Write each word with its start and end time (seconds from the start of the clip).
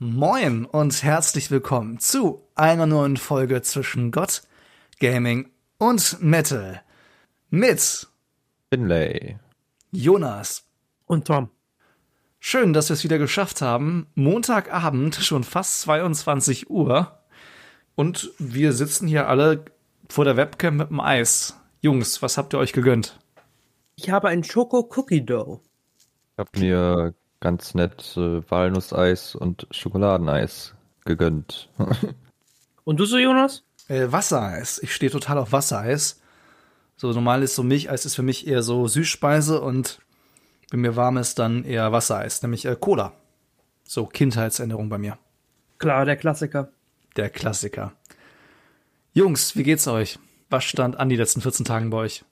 Moin 0.00 0.64
und 0.64 1.04
herzlich 1.04 1.52
willkommen 1.52 2.00
zu 2.00 2.42
einer 2.56 2.84
neuen 2.84 3.16
Folge 3.16 3.62
zwischen 3.62 4.10
Gott, 4.10 4.42
Gaming 4.98 5.52
und 5.78 6.20
Metal. 6.20 6.82
Mit 7.48 8.08
Finlay. 8.72 9.38
Jonas. 9.92 10.64
Und 11.06 11.28
Tom. 11.28 11.48
Schön, 12.40 12.72
dass 12.72 12.88
wir 12.88 12.94
es 12.94 13.04
wieder 13.04 13.18
geschafft 13.18 13.62
haben. 13.62 14.08
Montagabend, 14.16 15.14
schon 15.14 15.44
fast 15.44 15.82
22 15.82 16.68
Uhr. 16.68 17.16
Und 17.94 18.32
wir 18.38 18.72
sitzen 18.72 19.06
hier 19.06 19.28
alle 19.28 19.64
vor 20.08 20.24
der 20.24 20.36
Webcam 20.36 20.78
mit 20.78 20.90
dem 20.90 20.98
Eis. 20.98 21.56
Jungs, 21.82 22.20
was 22.20 22.36
habt 22.36 22.52
ihr 22.52 22.58
euch 22.58 22.72
gegönnt? 22.72 23.20
Ich 23.94 24.10
habe 24.10 24.26
ein 24.26 24.42
Schoko 24.42 24.90
Cookie 24.96 25.24
Dough. 25.24 25.60
Ich 26.32 26.38
habe 26.38 26.58
mir 26.58 27.14
ganz 27.44 27.74
nett 27.74 28.16
äh, 28.16 28.42
Walnusseis 28.50 29.34
und 29.34 29.68
Schokoladeneis 29.70 30.74
gegönnt. 31.04 31.68
Und 32.84 33.00
du 33.00 33.04
so, 33.06 33.16
Jonas? 33.18 33.62
Äh, 33.88 34.10
Wassereis. 34.10 34.78
Ich 34.82 34.94
stehe 34.94 35.12
total 35.12 35.38
auf 35.38 35.52
Wassereis. 35.52 36.20
So 36.96 37.12
normal 37.12 37.42
ist 37.42 37.54
so 37.54 37.62
Milcheis 37.62 38.04
ist 38.04 38.14
für 38.14 38.22
mich 38.22 38.46
eher 38.46 38.62
so 38.62 38.86
Süßspeise 38.86 39.60
und 39.60 40.00
wenn 40.70 40.80
mir 40.80 40.96
warm 40.96 41.16
ist, 41.16 41.38
dann 41.38 41.64
eher 41.64 41.92
Wassereis, 41.92 42.42
nämlich 42.42 42.66
äh, 42.66 42.76
Cola. 42.78 43.12
So 43.86 44.06
Kindheitserinnerung 44.06 44.88
bei 44.88 44.98
mir. 44.98 45.18
Klar, 45.78 46.04
der 46.04 46.16
Klassiker. 46.16 46.68
Der 47.16 47.30
Klassiker. 47.30 47.92
Jungs, 49.12 49.56
wie 49.56 49.62
geht's 49.62 49.86
euch? 49.86 50.18
Was 50.50 50.64
stand 50.64 50.98
an 50.98 51.08
die 51.08 51.16
letzten 51.16 51.40
14 51.40 51.64
Tagen 51.64 51.90
bei 51.90 51.98
euch? 51.98 52.24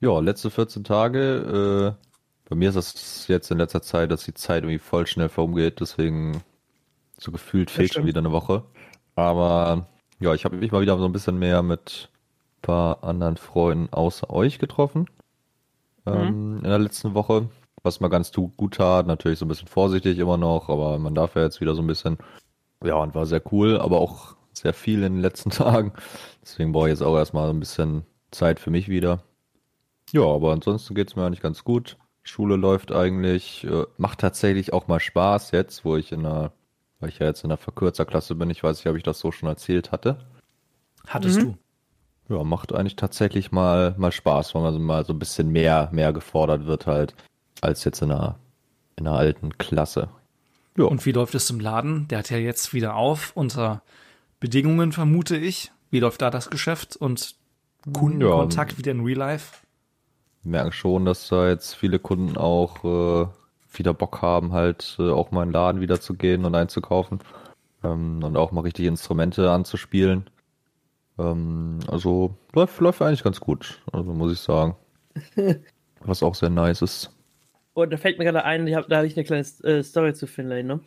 Ja, 0.00 0.18
letzte 0.20 0.50
14 0.50 0.84
Tage. 0.84 1.96
Bei 2.48 2.56
mir 2.56 2.70
ist 2.70 2.76
das 2.76 3.28
jetzt 3.28 3.50
in 3.50 3.58
letzter 3.58 3.82
Zeit, 3.82 4.10
dass 4.10 4.24
die 4.24 4.34
Zeit 4.34 4.62
irgendwie 4.62 4.78
voll 4.78 5.06
schnell 5.06 5.28
vorumgeht. 5.28 5.80
Deswegen 5.80 6.42
so 7.18 7.30
gefühlt 7.30 7.70
fehlt 7.70 7.92
schon 7.92 8.06
wieder 8.06 8.20
eine 8.20 8.32
Woche. 8.32 8.64
Aber 9.14 9.86
ja, 10.18 10.32
ich 10.32 10.44
habe 10.44 10.56
mich 10.56 10.72
mal 10.72 10.80
wieder 10.80 10.96
so 10.96 11.04
ein 11.04 11.12
bisschen 11.12 11.38
mehr 11.38 11.62
mit 11.62 12.08
ein 12.58 12.62
paar 12.62 13.04
anderen 13.04 13.36
Freunden 13.36 13.92
außer 13.92 14.30
euch 14.30 14.58
getroffen. 14.58 15.06
Ähm, 16.06 16.58
in 16.58 16.64
der 16.64 16.78
letzten 16.78 17.14
Woche. 17.14 17.50
Was 17.82 18.00
mal 18.00 18.08
ganz 18.08 18.32
gut 18.32 18.74
tat. 18.74 19.06
Natürlich 19.06 19.38
so 19.38 19.44
ein 19.44 19.48
bisschen 19.48 19.68
vorsichtig 19.68 20.18
immer 20.18 20.38
noch, 20.38 20.70
aber 20.70 20.98
man 20.98 21.14
darf 21.14 21.36
ja 21.36 21.42
jetzt 21.42 21.60
wieder 21.60 21.74
so 21.74 21.82
ein 21.82 21.86
bisschen. 21.86 22.16
Ja, 22.82 22.94
und 22.94 23.14
war 23.14 23.26
sehr 23.26 23.42
cool, 23.52 23.78
aber 23.78 23.98
auch 23.98 24.36
sehr 24.52 24.72
viel 24.72 25.02
in 25.02 25.14
den 25.14 25.22
letzten 25.22 25.50
Tagen. 25.50 25.92
Deswegen 26.42 26.72
brauche 26.72 26.88
ich 26.88 26.92
jetzt 26.92 27.02
auch 27.02 27.16
erstmal 27.16 27.46
so 27.46 27.52
ein 27.52 27.60
bisschen 27.60 28.06
Zeit 28.30 28.58
für 28.58 28.70
mich 28.70 28.88
wieder. 28.88 29.22
Ja, 30.12 30.24
aber 30.24 30.52
ansonsten 30.52 30.94
geht's 30.94 31.14
mir 31.14 31.26
eigentlich 31.26 31.42
ganz 31.42 31.62
gut. 31.62 31.98
Schule 32.28 32.56
läuft 32.56 32.92
eigentlich, 32.92 33.64
äh, 33.64 33.84
macht 33.96 34.20
tatsächlich 34.20 34.72
auch 34.72 34.86
mal 34.88 35.00
Spaß 35.00 35.50
jetzt, 35.52 35.84
wo 35.84 35.96
ich 35.96 36.12
in 36.12 36.26
einer, 36.26 36.52
weil 37.00 37.08
ich 37.08 37.18
ja 37.18 37.26
jetzt 37.26 37.42
in 37.44 37.50
einer 37.50 37.56
Verkürzerklasse 37.56 38.34
bin. 38.34 38.50
Ich 38.50 38.62
weiß 38.62 38.78
nicht, 38.78 38.86
ob 38.88 38.96
ich 38.96 39.02
das 39.02 39.18
so 39.18 39.32
schon 39.32 39.48
erzählt 39.48 39.92
hatte. 39.92 40.18
Hattest 41.06 41.38
Mhm. 41.40 41.56
du? 42.28 42.36
Ja, 42.36 42.44
macht 42.44 42.74
eigentlich 42.74 42.96
tatsächlich 42.96 43.52
mal, 43.52 43.94
mal 43.96 44.12
Spaß, 44.12 44.54
weil 44.54 44.62
man 44.62 44.74
so 44.74 44.78
mal 44.78 45.04
so 45.06 45.14
ein 45.14 45.18
bisschen 45.18 45.48
mehr, 45.50 45.88
mehr 45.92 46.12
gefordert 46.12 46.66
wird 46.66 46.86
halt, 46.86 47.14
als 47.62 47.84
jetzt 47.84 48.02
in 48.02 48.10
einer, 48.12 48.38
in 48.96 49.06
einer 49.06 49.16
alten 49.16 49.56
Klasse. 49.56 50.10
Ja. 50.76 50.84
Und 50.84 51.06
wie 51.06 51.12
läuft 51.12 51.34
es 51.34 51.48
im 51.48 51.58
Laden? 51.60 52.06
Der 52.08 52.18
hat 52.18 52.30
ja 52.30 52.36
jetzt 52.36 52.74
wieder 52.74 52.94
auf, 52.96 53.32
unter 53.34 53.82
Bedingungen 54.40 54.92
vermute 54.92 55.36
ich. 55.38 55.72
Wie 55.90 56.00
läuft 56.00 56.20
da 56.20 56.28
das 56.30 56.50
Geschäft 56.50 56.94
und 56.96 57.34
Kundenkontakt 57.94 58.76
wieder 58.76 58.92
in 58.92 59.00
Real 59.00 59.18
Life? 59.18 59.56
Wir 60.42 60.50
merken 60.52 60.72
schon, 60.72 61.04
dass 61.04 61.28
da 61.28 61.48
jetzt 61.48 61.74
viele 61.74 61.98
Kunden 61.98 62.36
auch 62.36 62.84
äh, 62.84 63.28
wieder 63.72 63.94
Bock 63.94 64.22
haben, 64.22 64.52
halt 64.52 64.96
äh, 64.98 65.10
auch 65.10 65.30
mal 65.30 65.42
in 65.42 65.48
den 65.48 65.54
Laden 65.54 65.80
wieder 65.80 66.00
zu 66.00 66.14
gehen 66.14 66.44
und 66.44 66.54
einzukaufen 66.54 67.20
ähm, 67.84 68.22
und 68.22 68.36
auch 68.36 68.52
mal 68.52 68.62
richtig 68.62 68.86
Instrumente 68.86 69.50
anzuspielen. 69.50 70.28
Ähm, 71.18 71.80
also 71.88 72.34
läuft, 72.54 72.80
läuft 72.80 73.02
eigentlich 73.02 73.24
ganz 73.24 73.40
gut, 73.40 73.80
also 73.92 74.12
muss 74.12 74.32
ich 74.32 74.40
sagen. 74.40 74.76
Was 76.00 76.22
auch 76.22 76.34
sehr 76.34 76.50
nice 76.50 76.82
ist. 76.82 77.10
Und 77.74 77.92
da 77.92 77.96
fällt 77.96 78.18
mir 78.18 78.24
gerade 78.24 78.44
ein, 78.44 78.66
ich 78.66 78.74
hab, 78.74 78.88
da 78.88 78.98
habe 78.98 79.06
ich 79.06 79.16
eine 79.16 79.24
kleine 79.24 79.46
äh, 79.64 79.82
Story 79.82 80.14
zu 80.14 80.26
Finlay, 80.26 80.62
ne? 80.62 80.80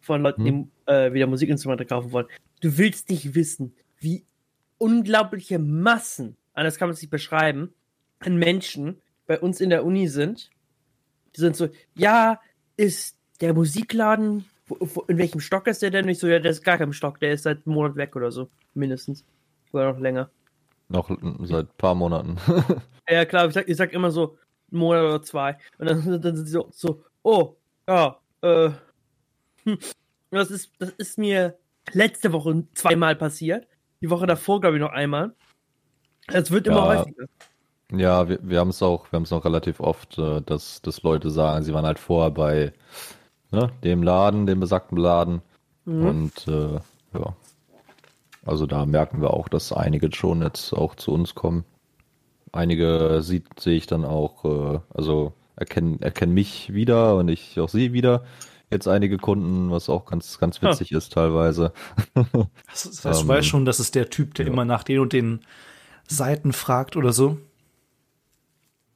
Von 0.00 0.22
Leuten, 0.22 0.44
die 0.44 0.92
äh, 0.92 1.12
wieder 1.12 1.26
Musikinstrumente 1.26 1.84
kaufen 1.84 2.12
wollen. 2.12 2.26
Du 2.60 2.78
willst 2.78 3.10
nicht 3.10 3.34
wissen, 3.34 3.74
wie 3.98 4.24
unglaubliche 4.78 5.58
Massen, 5.58 6.36
anders 6.54 6.78
kann 6.78 6.88
man 6.88 6.94
es 6.94 7.02
nicht 7.02 7.10
beschreiben, 7.10 7.72
an 8.20 8.36
Menschen 8.36 9.00
bei 9.26 9.38
uns 9.40 9.60
in 9.60 9.70
der 9.70 9.84
Uni 9.84 10.08
sind. 10.08 10.50
Die 11.34 11.40
sind 11.40 11.56
so, 11.56 11.68
ja, 11.94 12.40
ist 12.76 13.16
der 13.40 13.54
Musikladen, 13.54 14.46
wo, 14.66 14.78
wo, 14.80 15.00
in 15.02 15.18
welchem 15.18 15.40
Stock 15.40 15.66
ist 15.66 15.82
der 15.82 15.90
denn? 15.90 16.08
Ich 16.08 16.18
so, 16.18 16.26
ja, 16.26 16.38
der 16.38 16.50
ist 16.50 16.64
gar 16.64 16.78
kein 16.78 16.92
Stock, 16.92 17.20
der 17.20 17.32
ist 17.32 17.42
seit 17.42 17.66
einem 17.66 17.74
Monat 17.74 17.96
weg 17.96 18.16
oder 18.16 18.30
so, 18.30 18.48
mindestens. 18.74 19.24
Oder 19.72 19.92
noch 19.92 20.00
länger. 20.00 20.30
Noch 20.88 21.10
seit 21.42 21.66
ein 21.66 21.76
paar 21.78 21.94
Monaten. 21.94 22.36
Ja, 23.08 23.24
klar, 23.24 23.46
ich 23.46 23.54
sag, 23.54 23.68
ich 23.68 23.76
sag 23.76 23.92
immer 23.92 24.10
so, 24.10 24.36
einen 24.72 24.80
Monat 24.80 25.04
oder 25.04 25.22
zwei. 25.22 25.56
Und 25.78 25.88
dann, 25.88 26.20
dann 26.20 26.34
sind 26.34 26.46
sie 26.46 26.50
so, 26.50 26.68
so 26.72 27.04
oh, 27.22 27.54
ja, 27.88 28.18
äh, 28.42 28.70
hm. 29.62 29.78
das 30.30 30.50
ist, 30.50 30.72
das 30.80 30.90
ist 30.90 31.16
mir 31.16 31.56
letzte 31.92 32.32
Woche 32.32 32.64
zweimal 32.74 33.14
passiert. 33.14 33.68
Die 34.00 34.10
Woche 34.10 34.26
davor, 34.26 34.60
glaube 34.60 34.76
ich, 34.76 34.80
noch 34.80 34.90
einmal. 34.90 35.34
Es 36.26 36.50
wird 36.50 36.66
immer 36.66 36.92
Ja. 36.94 36.98
häufiger. 36.98 37.26
Ja, 37.92 38.28
wir, 38.28 38.38
wir 38.42 38.60
haben 38.60 38.70
es 38.70 38.82
auch, 38.82 39.10
wir 39.12 39.16
haben 39.16 39.24
es 39.24 39.32
auch 39.32 39.44
relativ 39.44 39.80
oft, 39.80 40.18
äh, 40.18 40.42
dass, 40.42 40.82
dass 40.82 41.02
Leute 41.02 41.30
sagen, 41.30 41.64
sie 41.64 41.72
waren 41.72 41.86
halt 41.86 41.98
vorher 41.98 42.30
bei 42.30 42.72
ne, 43.52 43.70
dem 43.84 44.02
Laden, 44.02 44.46
dem 44.46 44.60
besagten 44.60 44.98
Laden. 44.98 45.42
Mhm. 45.84 46.06
Und 46.06 46.48
äh, 46.48 46.80
ja. 47.14 47.36
Also 48.44 48.66
da 48.66 48.86
merken 48.86 49.20
wir 49.20 49.34
auch, 49.34 49.48
dass 49.48 49.72
einige 49.72 50.14
schon 50.14 50.42
jetzt 50.42 50.72
auch 50.72 50.94
zu 50.94 51.12
uns 51.12 51.34
kommen. 51.34 51.64
Einige 52.52 53.20
sieht, 53.22 53.58
sehe 53.58 53.76
ich 53.76 53.86
dann 53.86 54.04
auch, 54.04 54.44
äh, 54.44 54.80
also 54.94 55.32
erkennen, 55.56 56.00
erkennen 56.00 56.34
mich 56.34 56.72
wieder 56.72 57.16
und 57.16 57.28
ich 57.28 57.58
auch 57.60 57.68
sie 57.68 57.92
wieder. 57.92 58.24
Jetzt 58.70 58.88
einige 58.88 59.16
Kunden, 59.16 59.70
was 59.70 59.88
auch 59.88 60.06
ganz, 60.06 60.38
ganz 60.38 60.60
Ha. 60.60 60.70
witzig 60.70 60.92
ist 60.92 61.12
teilweise. 61.12 61.72
Das, 62.14 63.04
heißt, 63.04 63.20
du 63.20 63.22
Ähm, 63.22 63.28
weißt 63.28 63.46
schon, 63.46 63.64
das 63.64 63.78
ist 63.78 63.94
der 63.94 64.10
Typ, 64.10 64.34
der 64.34 64.46
ja. 64.46 64.52
immer 64.52 64.64
nach 64.64 64.82
den 64.82 64.98
und 64.98 65.12
den 65.12 65.40
Seiten 66.08 66.52
fragt 66.52 66.96
oder 66.96 67.12
so. 67.12 67.38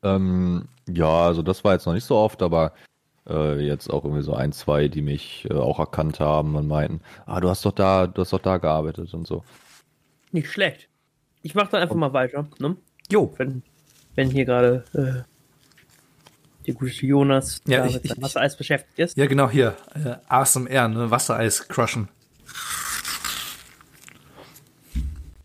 Ähm, 0.03 0.69
ja, 0.89 1.27
also 1.27 1.43
das 1.43 1.63
war 1.65 1.75
jetzt 1.75 1.87
noch 1.87 1.93
nicht 1.95 2.05
so 2.05 2.17
oft, 2.17 2.43
aber 2.43 2.73
äh, 3.29 3.59
jetzt 3.65 3.89
auch 3.91 4.05
irgendwie 4.05 4.23
so 4.23 4.35
ein, 4.35 4.53
zwei, 4.53 4.89
die 4.89 5.03
mich 5.03 5.47
äh, 5.51 5.55
auch 5.55 5.79
erkannt 5.79 6.21
haben 6.21 6.57
und 6.57 6.67
meinten, 6.67 7.01
ah, 7.27 7.41
du 7.41 7.49
hast 7.49 7.65
doch 7.65 7.73
da, 7.73 8.07
du 8.07 8.23
hast 8.23 8.33
doch 8.33 8.41
da 8.41 8.57
gearbeitet 8.59 9.13
und 9.15 9.27
so. 9.27 9.45
Nicht 10.33 10.51
schlecht. 10.51 10.89
Ich 11.43 11.55
mach 11.55 11.69
dann 11.69 11.83
einfach 11.83 11.95
mal 11.97 12.13
weiter, 12.13 12.47
ne? 12.59 12.77
Jo. 13.11 13.33
Wenn, 13.37 13.63
wenn 14.15 14.31
hier 14.31 14.45
gerade 14.45 14.85
äh, 14.95 15.23
der 16.67 16.75
gute 16.75 16.93
Jonas 17.07 17.61
Ja, 17.67 17.81
da 17.81 17.87
ich- 17.87 17.95
mit 17.95 18.05
ich- 18.07 18.23
Wassereis 18.23 18.57
beschäftigt 18.57 18.99
ist. 18.99 19.17
Ja, 19.17 19.27
genau 19.27 19.49
hier. 19.51 19.77
Äh, 19.95 20.17
ASMR, 20.29 20.89
ne? 20.89 21.11
Wassereis 21.11 21.67
crushen. 21.69 22.09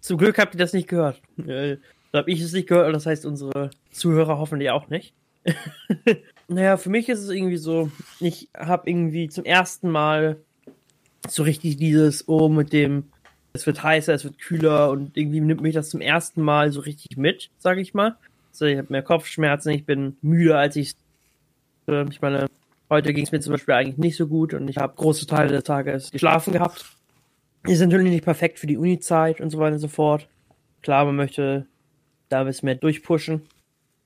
Zum 0.01 0.17
Glück 0.17 0.37
habt 0.37 0.53
ihr 0.53 0.59
das 0.59 0.73
nicht 0.73 0.87
gehört. 0.87 1.21
Äh, 1.45 1.77
da 2.11 2.19
habe 2.19 2.31
ich 2.31 2.39
es 2.41 2.53
nicht 2.53 2.67
gehört, 2.67 2.87
und 2.87 2.93
das 2.93 3.05
heißt 3.05 3.25
unsere 3.25 3.71
Zuhörer 3.95 4.37
hoffentlich 4.37 4.69
auch 4.71 4.89
nicht. 4.89 5.13
naja, 6.47 6.77
für 6.77 6.89
mich 6.89 7.09
ist 7.09 7.19
es 7.19 7.29
irgendwie 7.29 7.57
so, 7.57 7.91
ich 8.19 8.49
habe 8.57 8.89
irgendwie 8.89 9.29
zum 9.29 9.45
ersten 9.45 9.89
Mal 9.89 10.37
so 11.27 11.43
richtig 11.43 11.77
dieses, 11.77 12.27
oh, 12.27 12.49
mit 12.49 12.73
dem, 12.73 13.05
es 13.53 13.65
wird 13.65 13.83
heißer, 13.83 14.13
es 14.13 14.23
wird 14.23 14.37
kühler 14.37 14.89
und 14.91 15.15
irgendwie 15.17 15.39
nimmt 15.39 15.61
mich 15.61 15.73
das 15.73 15.89
zum 15.89 16.01
ersten 16.01 16.41
Mal 16.41 16.71
so 16.71 16.81
richtig 16.81 17.17
mit, 17.17 17.49
sage 17.57 17.81
ich 17.81 17.93
mal. 17.93 18.17
Also 18.51 18.65
ich 18.65 18.77
habe 18.77 18.87
mehr 18.89 19.01
Kopfschmerzen, 19.01 19.71
ich 19.71 19.85
bin 19.85 20.17
müde, 20.21 20.57
als 20.57 20.75
ich, 20.75 20.93
äh, 21.87 22.05
ich 22.09 22.21
meine, 22.21 22.47
heute 22.89 23.13
ging 23.13 23.23
es 23.23 23.31
mir 23.31 23.39
zum 23.39 23.53
Beispiel 23.53 23.73
eigentlich 23.73 23.97
nicht 23.97 24.17
so 24.17 24.27
gut 24.27 24.53
und 24.53 24.67
ich 24.67 24.77
habe 24.77 24.93
große 24.95 25.25
Teile 25.25 25.51
des 25.51 25.63
Tages 25.63 26.11
geschlafen 26.11 26.53
gehabt. 26.53 26.85
Ist 27.63 27.79
natürlich 27.81 28.11
nicht 28.11 28.23
perfekt 28.23 28.59
für 28.59 28.67
die 28.67 28.77
Uni-Zeit 28.77 29.41
und 29.41 29.49
so 29.49 29.57
weiter 29.57 29.73
und 29.73 29.79
so 29.79 29.87
fort. 29.87 30.27
Klar, 30.83 31.05
man 31.05 31.15
möchte 31.15 31.65
da 32.29 32.41
ein 32.41 32.45
bisschen 32.45 32.67
mehr 32.67 32.75
durchpushen. 32.75 33.41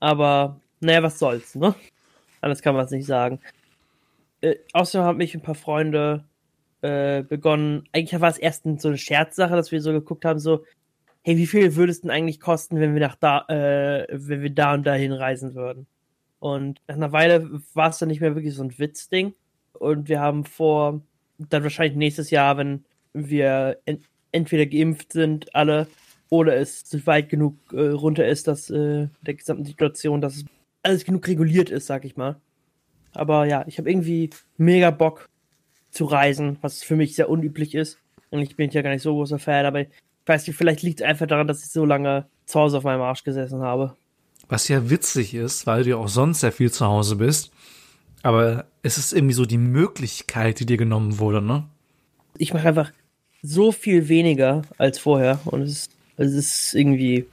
Aber, 0.00 0.60
naja, 0.80 1.02
was 1.02 1.18
soll's, 1.18 1.54
ne? 1.54 1.74
Anders 2.40 2.62
kann 2.62 2.74
man 2.74 2.86
es 2.86 2.90
nicht 2.90 3.06
sagen. 3.06 3.40
Äh, 4.40 4.56
außerdem 4.72 5.06
haben 5.06 5.18
mich 5.18 5.34
ein 5.34 5.42
paar 5.42 5.54
Freunde 5.54 6.24
äh, 6.82 7.22
begonnen. 7.22 7.88
Eigentlich 7.92 8.20
war 8.20 8.30
es 8.30 8.38
erst 8.38 8.64
so 8.80 8.88
eine 8.88 8.98
Scherzsache, 8.98 9.54
dass 9.54 9.70
wir 9.70 9.82
so 9.82 9.92
geguckt 9.92 10.24
haben, 10.24 10.38
so, 10.38 10.64
hey, 11.22 11.36
wie 11.36 11.46
viel 11.46 11.76
würde 11.76 11.92
es 11.92 12.00
denn 12.00 12.10
eigentlich 12.10 12.40
kosten, 12.40 12.80
wenn 12.80 12.94
wir 12.94 13.00
nach 13.00 13.16
da, 13.16 13.44
äh, 13.48 14.06
wenn 14.10 14.42
wir 14.42 14.50
da 14.50 14.74
und 14.74 14.86
dahin 14.86 15.12
reisen 15.12 15.54
würden? 15.54 15.86
Und 16.38 16.80
nach 16.88 16.96
einer 16.96 17.12
Weile 17.12 17.60
war 17.74 17.90
es 17.90 17.98
dann 17.98 18.08
nicht 18.08 18.22
mehr 18.22 18.34
wirklich 18.34 18.54
so 18.54 18.62
ein 18.62 18.78
Witzding. 18.78 19.34
Und 19.74 20.08
wir 20.08 20.20
haben 20.20 20.44
vor, 20.44 21.02
dann 21.38 21.62
wahrscheinlich 21.62 21.96
nächstes 21.96 22.30
Jahr, 22.30 22.56
wenn 22.56 22.84
wir 23.12 23.78
en 23.84 24.02
entweder 24.32 24.64
geimpft 24.64 25.12
sind, 25.12 25.54
alle, 25.56 25.88
oder 26.30 26.56
es 26.56 26.84
weit 27.06 27.28
genug 27.28 27.56
äh, 27.72 27.88
runter 27.88 28.26
ist, 28.26 28.48
dass 28.48 28.70
äh, 28.70 29.08
der 29.22 29.34
gesamten 29.34 29.64
Situation, 29.64 30.20
dass 30.20 30.36
es 30.36 30.44
alles 30.82 31.04
genug 31.04 31.26
reguliert 31.28 31.70
ist, 31.70 31.86
sag 31.86 32.04
ich 32.04 32.16
mal. 32.16 32.36
Aber 33.12 33.44
ja, 33.44 33.64
ich 33.66 33.78
habe 33.78 33.90
irgendwie 33.90 34.30
mega 34.56 34.90
Bock, 34.90 35.28
zu 35.90 36.04
reisen, 36.04 36.58
was 36.60 36.82
für 36.82 36.96
mich 36.96 37.14
sehr 37.14 37.28
unüblich 37.28 37.74
ist. 37.74 37.98
Und 38.30 38.40
ich 38.40 38.56
bin 38.56 38.70
ja 38.70 38.82
gar 38.82 38.90
nicht 38.90 39.02
so 39.02 39.12
großer 39.12 39.38
Fan, 39.38 39.66
aber 39.66 39.82
ich 39.82 39.88
weiß 40.26 40.46
nicht, 40.46 40.56
vielleicht 40.56 40.82
liegt 40.82 41.00
es 41.00 41.06
einfach 41.06 41.26
daran, 41.26 41.48
dass 41.48 41.64
ich 41.64 41.70
so 41.70 41.84
lange 41.84 42.26
zu 42.46 42.60
Hause 42.60 42.78
auf 42.78 42.84
meinem 42.84 43.02
Arsch 43.02 43.24
gesessen 43.24 43.60
habe. 43.60 43.96
Was 44.48 44.68
ja 44.68 44.88
witzig 44.90 45.34
ist, 45.34 45.66
weil 45.66 45.84
du 45.84 45.90
ja 45.90 45.96
auch 45.96 46.08
sonst 46.08 46.40
sehr 46.40 46.52
viel 46.52 46.70
zu 46.70 46.86
Hause 46.86 47.16
bist. 47.16 47.50
Aber 48.22 48.66
es 48.82 48.98
ist 48.98 49.12
irgendwie 49.12 49.34
so 49.34 49.46
die 49.46 49.58
Möglichkeit, 49.58 50.60
die 50.60 50.66
dir 50.66 50.76
genommen 50.76 51.18
wurde, 51.18 51.40
ne? 51.40 51.64
Ich 52.38 52.52
mache 52.54 52.68
einfach 52.68 52.92
so 53.42 53.72
viel 53.72 54.08
weniger 54.08 54.62
als 54.78 54.98
vorher 54.98 55.40
und 55.46 55.62
es 55.62 55.70
ist, 55.70 55.90
es 56.24 56.34
ist 56.34 56.74
irgendwie, 56.74 57.26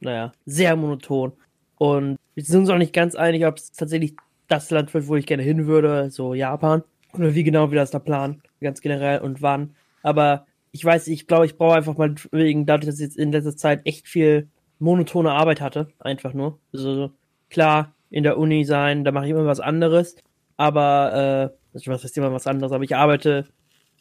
naja, 0.00 0.32
sehr 0.46 0.76
monoton. 0.76 1.32
Und 1.76 2.18
wir 2.34 2.44
sind 2.44 2.60
uns 2.60 2.70
auch 2.70 2.78
nicht 2.78 2.92
ganz 2.92 3.14
einig, 3.14 3.44
ob 3.46 3.58
es 3.58 3.72
tatsächlich 3.72 4.14
das 4.48 4.70
Land 4.70 4.92
wird, 4.94 5.08
wo 5.08 5.16
ich 5.16 5.26
gerne 5.26 5.42
hin 5.42 5.66
würde, 5.66 6.10
so 6.10 6.34
Japan. 6.34 6.82
Oder 7.12 7.34
wie 7.34 7.44
genau 7.44 7.70
wir 7.70 7.78
das 7.78 7.90
da 7.90 7.98
planen, 7.98 8.42
ganz 8.60 8.80
generell 8.80 9.20
und 9.20 9.40
wann. 9.40 9.74
Aber 10.02 10.46
ich 10.72 10.84
weiß, 10.84 11.06
ich 11.08 11.26
glaube, 11.26 11.46
ich 11.46 11.56
brauche 11.56 11.76
einfach 11.76 11.96
mal 11.96 12.14
wegen, 12.32 12.66
dadurch, 12.66 12.86
dass 12.86 12.98
ich 12.98 13.06
jetzt 13.06 13.16
in 13.16 13.30
letzter 13.30 13.56
Zeit 13.56 13.82
echt 13.84 14.08
viel 14.08 14.48
monotone 14.80 15.30
Arbeit 15.30 15.60
hatte, 15.60 15.88
einfach 16.00 16.34
nur. 16.34 16.58
Also 16.72 17.12
klar, 17.50 17.94
in 18.10 18.24
der 18.24 18.38
Uni 18.38 18.64
sein, 18.64 19.04
da 19.04 19.12
mache 19.12 19.26
ich 19.26 19.30
immer 19.30 19.46
was 19.46 19.60
anderes, 19.60 20.16
aber, 20.56 21.52
äh, 21.72 21.88
was 21.88 22.04
heißt 22.04 22.16
immer 22.18 22.32
was 22.32 22.46
anderes, 22.46 22.72
aber 22.72 22.84
ich 22.84 22.96
arbeite 22.96 23.46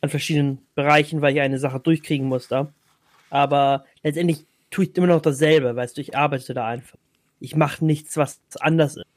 an 0.01 0.09
verschiedenen 0.09 0.59
Bereichen, 0.75 1.21
weil 1.21 1.33
ich 1.33 1.41
eine 1.41 1.59
Sache 1.59 1.79
durchkriegen 1.79 2.27
muss 2.27 2.47
da. 2.47 2.73
Aber 3.33 3.85
letztendlich 4.03 4.45
tue 4.69 4.85
ich 4.85 4.95
immer 4.95 5.07
noch 5.07 5.19
dasselbe, 5.19 5.75
weißt 5.75 5.97
du, 5.97 6.01
ich 6.01 6.15
arbeite 6.15 6.53
da 6.53 6.67
einfach. 6.67 6.99
Ich 7.39 7.55
mache 7.55 7.83
nichts, 7.83 8.15
was 8.15 8.39
anders 8.59 8.95
ist. 8.95 9.07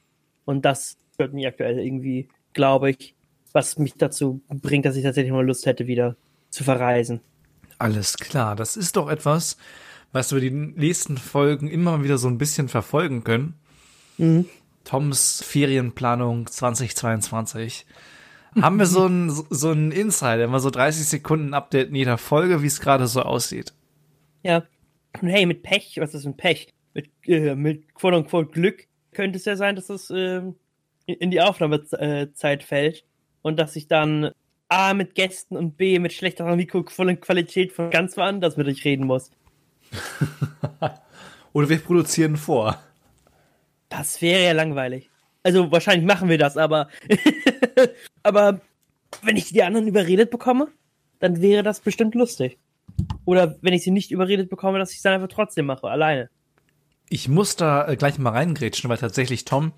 Und 0.46 0.64
das 0.64 0.96
wird 1.18 1.34
mich 1.34 1.46
aktuell 1.46 1.78
irgendwie, 1.78 2.26
glaube 2.54 2.88
ich, 2.88 3.14
was 3.52 3.76
mich 3.76 3.92
dazu 3.98 4.40
bringt, 4.48 4.86
dass 4.86 4.96
ich 4.96 5.02
tatsächlich 5.02 5.34
mal 5.34 5.44
Lust 5.44 5.66
hätte, 5.66 5.86
wieder 5.86 6.16
zu 6.48 6.64
verreisen. 6.64 7.20
Alles 7.76 8.16
klar, 8.16 8.56
das 8.56 8.78
ist 8.78 8.96
doch 8.96 9.10
etwas, 9.10 9.58
was 10.12 10.32
wir 10.32 10.40
die 10.40 10.50
nächsten 10.50 11.18
Folgen 11.18 11.68
immer 11.68 12.02
wieder 12.02 12.16
so 12.16 12.28
ein 12.28 12.38
bisschen 12.38 12.68
verfolgen 12.68 13.22
können. 13.22 13.52
Mhm. 14.16 14.46
Toms 14.84 15.44
Ferienplanung 15.46 16.46
2022. 16.46 17.84
Haben 18.62 18.78
wir 18.78 18.86
so 18.86 19.04
ein, 19.08 19.28
so 19.28 19.72
ein 19.72 19.92
Insider, 19.92 20.44
immer 20.44 20.60
so 20.60 20.70
30 20.70 21.06
Sekunden 21.06 21.52
Update 21.52 21.90
in 21.90 21.96
jeder 21.96 22.16
Folge, 22.16 22.62
wie 22.62 22.66
es 22.66 22.80
gerade 22.80 23.06
so 23.08 23.20
aussieht. 23.20 23.74
Ja. 24.46 24.62
Hey, 25.20 25.44
mit 25.44 25.62
Pech, 25.62 25.98
was 25.98 26.14
ist 26.14 26.24
ein 26.24 26.36
Pech? 26.36 26.72
Mit, 26.94 27.10
äh, 27.26 27.56
mit 27.56 27.94
quote 27.94 28.16
unquote 28.16 28.50
Glück 28.50 28.86
könnte 29.12 29.38
es 29.38 29.44
ja 29.44 29.56
sein, 29.56 29.74
dass 29.74 29.90
es 29.90 30.08
äh, 30.10 30.42
in 31.06 31.30
die 31.30 31.40
Aufnahmezeit 31.40 32.62
fällt 32.62 33.04
und 33.42 33.58
dass 33.58 33.74
ich 33.74 33.88
dann 33.88 34.30
A 34.68 34.94
mit 34.94 35.16
Gästen 35.16 35.56
und 35.56 35.76
B 35.76 35.98
mit 35.98 36.12
schlechterer 36.12 36.54
Mikroqualität 36.54 37.72
von 37.72 37.90
ganz 37.90 38.16
woanders 38.16 38.56
mit 38.56 38.68
euch 38.68 38.84
reden 38.84 39.06
muss. 39.06 39.30
Oder 41.52 41.68
wir 41.68 41.78
produzieren 41.78 42.36
vor. 42.36 42.80
Das 43.88 44.22
wäre 44.22 44.44
ja 44.44 44.52
langweilig. 44.52 45.10
Also 45.42 45.72
wahrscheinlich 45.72 46.06
machen 46.06 46.28
wir 46.28 46.38
das, 46.38 46.56
aber 46.56 46.88
aber 48.22 48.60
wenn 49.22 49.36
ich 49.36 49.52
die 49.52 49.62
anderen 49.62 49.88
überredet 49.88 50.30
bekomme, 50.30 50.68
dann 51.18 51.40
wäre 51.40 51.62
das 51.64 51.80
bestimmt 51.80 52.14
lustig. 52.14 52.58
Oder 53.24 53.56
wenn 53.60 53.74
ich 53.74 53.82
sie 53.82 53.90
nicht 53.90 54.10
überredet 54.10 54.50
bekomme, 54.50 54.78
dass 54.78 54.90
ich 54.90 54.98
es 54.98 55.02
dann 55.02 55.14
einfach 55.14 55.28
trotzdem 55.28 55.66
mache, 55.66 55.88
alleine. 55.88 56.30
Ich 57.08 57.28
muss 57.28 57.56
da 57.56 57.86
äh, 57.88 57.96
gleich 57.96 58.18
mal 58.18 58.30
reingrätschen, 58.30 58.90
weil 58.90 58.98
tatsächlich, 58.98 59.44
Tom, 59.44 59.72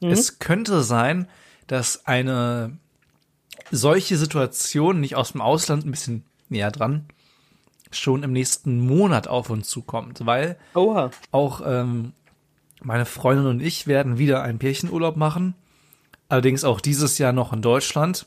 mhm. 0.00 0.10
es 0.10 0.38
könnte 0.38 0.82
sein, 0.82 1.28
dass 1.66 2.06
eine 2.06 2.78
solche 3.70 4.16
Situation 4.16 5.00
nicht 5.00 5.16
aus 5.16 5.32
dem 5.32 5.40
Ausland 5.40 5.84
ein 5.84 5.90
bisschen 5.90 6.24
näher 6.48 6.70
dran 6.70 7.06
schon 7.96 8.22
im 8.22 8.32
nächsten 8.32 8.80
Monat 8.80 9.28
auf 9.28 9.50
uns 9.50 9.68
zukommt, 9.68 10.26
weil 10.26 10.56
Oha. 10.74 11.10
auch 11.30 11.62
ähm, 11.64 12.12
meine 12.82 13.06
Freundin 13.06 13.46
und 13.46 13.60
ich 13.60 13.86
werden 13.86 14.18
wieder 14.18 14.42
einen 14.42 14.58
Pärchenurlaub 14.58 15.16
machen. 15.16 15.54
Allerdings 16.28 16.64
auch 16.64 16.80
dieses 16.80 17.18
Jahr 17.18 17.32
noch 17.32 17.52
in 17.52 17.62
Deutschland. 17.62 18.26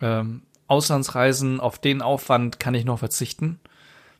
Ähm, 0.00 0.42
Auslandsreisen, 0.68 1.60
auf 1.60 1.78
den 1.78 2.02
Aufwand 2.02 2.58
kann 2.58 2.74
ich 2.74 2.84
noch 2.84 2.98
verzichten. 2.98 3.60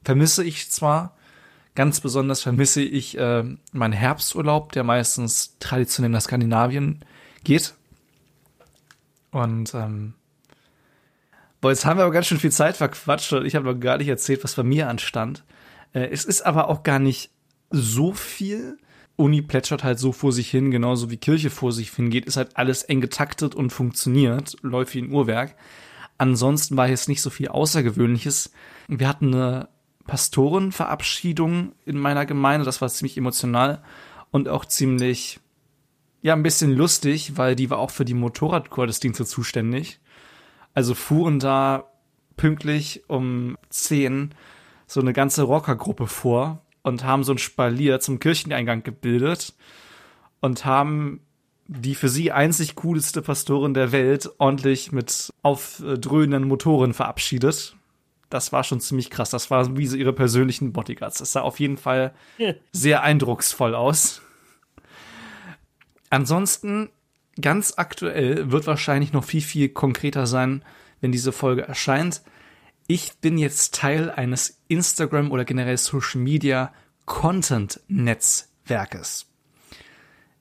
Vermisse 0.05 0.45
ich 0.45 0.71
zwar. 0.71 1.17
Ganz 1.75 2.01
besonders 2.01 2.43
vermisse 2.43 2.83
ich 2.83 3.19
äh, 3.19 3.45
meinen 3.73 3.93
Herbsturlaub, 3.93 4.73
der 4.73 4.83
meistens 4.83 5.57
traditionell 5.59 6.11
nach 6.11 6.23
Skandinavien 6.23 7.05
geht. 7.45 7.75
Und 9.31 9.75
ähm, 9.75 10.15
boah, 11.61 11.71
jetzt 11.71 11.85
haben 11.85 11.99
wir 11.99 12.05
aber 12.05 12.13
ganz 12.13 12.27
schön 12.27 12.39
viel 12.39 12.53
Zeit 12.53 12.77
verquatscht 12.77 13.33
und 13.35 13.45
ich 13.45 13.55
habe 13.55 13.67
noch 13.67 13.79
gar 13.79 13.99
nicht 13.99 14.09
erzählt, 14.09 14.43
was 14.43 14.55
bei 14.55 14.63
mir 14.63 14.89
anstand. 14.89 15.45
Äh, 15.93 16.09
es 16.11 16.25
ist 16.25 16.43
aber 16.43 16.69
auch 16.69 16.83
gar 16.83 16.99
nicht 16.99 17.31
so 17.71 18.13
viel. 18.13 18.79
Uni 19.17 19.43
plätschert 19.43 19.85
halt 19.85 19.99
so 19.99 20.13
vor 20.13 20.33
sich 20.33 20.51
hin, 20.51 20.71
genauso 20.71 21.11
wie 21.11 21.17
Kirche 21.17 21.51
vor 21.51 21.73
sich 21.73 21.91
hingeht, 21.91 22.27
ist 22.27 22.37
halt 22.37 22.57
alles 22.57 22.83
eng 22.85 23.01
getaktet 23.01 23.55
und 23.55 23.71
funktioniert, 23.71 24.57
läuft 24.63 24.95
wie 24.95 25.03
ein 25.03 25.11
Uhrwerk. 25.11 25.55
Ansonsten 26.19 26.77
war 26.77 26.89
jetzt 26.89 27.09
nicht 27.09 27.23
so 27.23 27.31
viel 27.31 27.49
Außergewöhnliches. 27.49 28.53
Wir 28.89 29.09
hatten 29.09 29.35
eine 29.35 29.69
Pastorenverabschiedung 30.07 31.73
in 31.85 31.99
meiner 31.99 32.27
Gemeinde, 32.27 32.65
das 32.65 32.81
war 32.81 32.89
ziemlich 32.89 33.17
emotional 33.17 33.83
und 34.31 34.49
auch 34.49 34.65
ziemlich, 34.65 35.41
ja, 36.23 36.35
ein 36.35 36.43
bisschen 36.43 36.73
lustig, 36.73 37.37
weil 37.37 37.57
die 37.57 37.71
war 37.71 37.79
auch 37.79 37.91
für 37.91 38.05
die 38.05 38.15
Motorradgottesdienste 38.15 39.27
zuständig. 39.27 40.01
Also 40.75 40.95
fuhren 40.95 41.39
da 41.39 41.91
pünktlich 42.37 43.03
um 43.09 43.57
zehn 43.69 44.35
so 44.87 45.01
eine 45.01 45.13
ganze 45.13 45.43
Rockergruppe 45.43 46.07
vor 46.07 46.63
und 46.83 47.05
haben 47.05 47.25
so 47.25 47.33
ein 47.33 47.39
Spalier 47.39 47.99
zum 47.99 48.21
Kircheneingang 48.21 48.83
gebildet 48.83 49.55
und 50.41 50.65
haben 50.65 51.26
die 51.69 51.95
für 51.95 52.09
sie 52.09 52.33
einzig 52.33 52.77
coolste 52.77 53.23
Pastorin 53.23 53.75
der 53.75 53.93
Welt 53.93 54.31
ordentlich 54.39 54.93
mit 54.93 55.33
aufdröhnenden 55.43 56.49
Motoren 56.49 56.95
verabschiedet. 56.95 57.77
Das 58.31 58.53
war 58.53 58.65
schon 58.65 58.81
ziemlich 58.81 59.11
krass. 59.11 59.31
Das 59.31 59.51
war 59.51 59.77
wie 59.77 59.87
so 59.87 59.97
ihre 59.97 60.13
persönlichen 60.13 60.73
Bodyguards. 60.73 61.19
Das 61.19 61.33
sah 61.33 61.43
auf 61.43 61.61
jeden 61.61 61.77
Fall 61.77 62.13
sehr 62.73 63.03
eindrucksvoll 63.03 63.75
aus. 63.75 64.21
Ansonsten, 66.11 66.91
ganz 67.41 67.75
aktuell, 67.77 68.51
wird 68.51 68.67
wahrscheinlich 68.67 69.13
noch 69.13 69.25
viel, 69.25 69.43
viel 69.43 69.69
konkreter 69.69 70.27
sein, 70.27 70.65
wenn 71.01 71.13
diese 71.13 71.33
Folge 71.33 71.63
erscheint 71.63 72.23
ich 72.89 73.19
bin 73.19 73.37
jetzt 73.37 73.75
Teil 73.75 74.11
eines 74.11 74.61
Instagram 74.69 75.33
oder 75.33 75.45
generell 75.45 75.77
Social 75.77 76.21
Media 76.21 76.73
Content 77.05 77.81
Netzwerkes. 77.89 79.27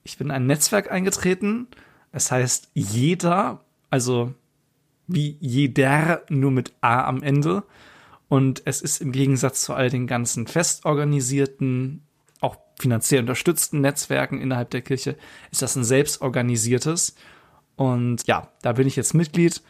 Ich 0.06 0.18
bin 0.18 0.28
in 0.28 0.32
ein 0.32 0.46
Netzwerk 0.46 0.90
eingetreten. 0.90 1.68
Das 2.12 2.30
heißt, 2.30 2.70
jeder, 2.74 3.60
also 3.90 4.32
wie 5.06 5.36
jeder, 5.40 6.22
nur 6.28 6.50
mit 6.50 6.72
A 6.80 7.04
am 7.04 7.22
Ende. 7.22 7.64
Und 8.28 8.62
es 8.64 8.80
ist 8.80 9.00
im 9.00 9.12
Gegensatz 9.12 9.62
zu 9.62 9.74
all 9.74 9.90
den 9.90 10.06
ganzen 10.06 10.46
festorganisierten, 10.46 12.02
auch 12.40 12.56
finanziell 12.78 13.20
unterstützten 13.20 13.80
Netzwerken 13.80 14.40
innerhalb 14.40 14.70
der 14.70 14.82
Kirche, 14.82 15.16
ist 15.50 15.62
das 15.62 15.76
ein 15.76 15.84
selbstorganisiertes. 15.84 17.14
Und 17.76 18.26
ja, 18.26 18.50
da 18.62 18.72
bin 18.72 18.86
ich 18.86 18.96
jetzt 18.96 19.14
Mitglied 19.14 19.62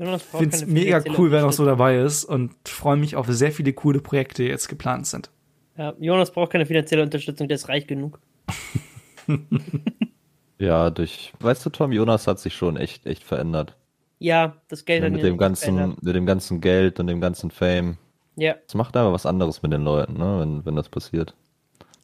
Finde 0.00 0.56
es 0.56 0.66
mega 0.66 1.02
cool, 1.18 1.30
wer 1.30 1.42
noch 1.42 1.52
so 1.52 1.66
dabei 1.66 1.98
ist 1.98 2.24
und 2.24 2.52
freue 2.64 2.96
mich 2.96 3.16
auf 3.16 3.26
sehr 3.28 3.52
viele 3.52 3.74
coole 3.74 4.00
Projekte, 4.00 4.42
die 4.42 4.48
jetzt 4.48 4.68
geplant 4.68 5.06
sind. 5.06 5.30
Ja, 5.76 5.92
Jonas 5.98 6.30
braucht 6.30 6.52
keine 6.52 6.64
finanzielle 6.64 7.02
Unterstützung, 7.02 7.48
der 7.48 7.56
ist 7.56 7.68
reich 7.68 7.86
genug. 7.86 8.18
ja, 10.58 10.90
durch, 10.90 11.32
weißt 11.40 11.64
du, 11.66 11.70
Tom, 11.70 11.92
Jonas 11.92 12.26
hat 12.26 12.38
sich 12.38 12.54
schon 12.54 12.76
echt, 12.76 13.06
echt 13.06 13.22
verändert. 13.22 13.76
Ja, 14.18 14.56
das 14.68 14.84
Geld 14.84 15.02
hat 15.02 15.12
mit 15.12 15.22
dem 15.22 15.38
ganzen, 15.38 15.74
verändert. 15.74 16.02
mit 16.02 16.14
dem 16.14 16.26
ganzen 16.26 16.60
Geld 16.60 17.00
und 17.00 17.06
dem 17.06 17.20
ganzen 17.20 17.50
Fame. 17.50 17.96
Ja. 18.36 18.54
Es 18.66 18.74
macht 18.74 18.96
aber 18.96 19.12
was 19.12 19.26
anderes 19.26 19.62
mit 19.62 19.72
den 19.72 19.82
Leuten, 19.82 20.14
ne, 20.14 20.40
wenn, 20.40 20.64
wenn 20.64 20.76
das 20.76 20.88
passiert. 20.88 21.34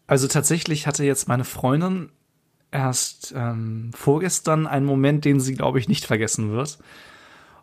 Also 0.06 0.28
tatsächlich 0.28 0.87
hatte 0.87 1.04
jetzt 1.04 1.28
meine 1.28 1.45
Freundin 1.45 2.11
erst 2.71 3.35
ähm, 3.37 3.90
vorgestern 3.95 4.66
einen 4.66 4.87
Moment, 4.87 5.25
den 5.25 5.40
sie, 5.40 5.54
glaube 5.54 5.78
ich, 5.78 5.88
nicht 5.88 6.04
vergessen 6.04 6.50
wird. 6.52 6.78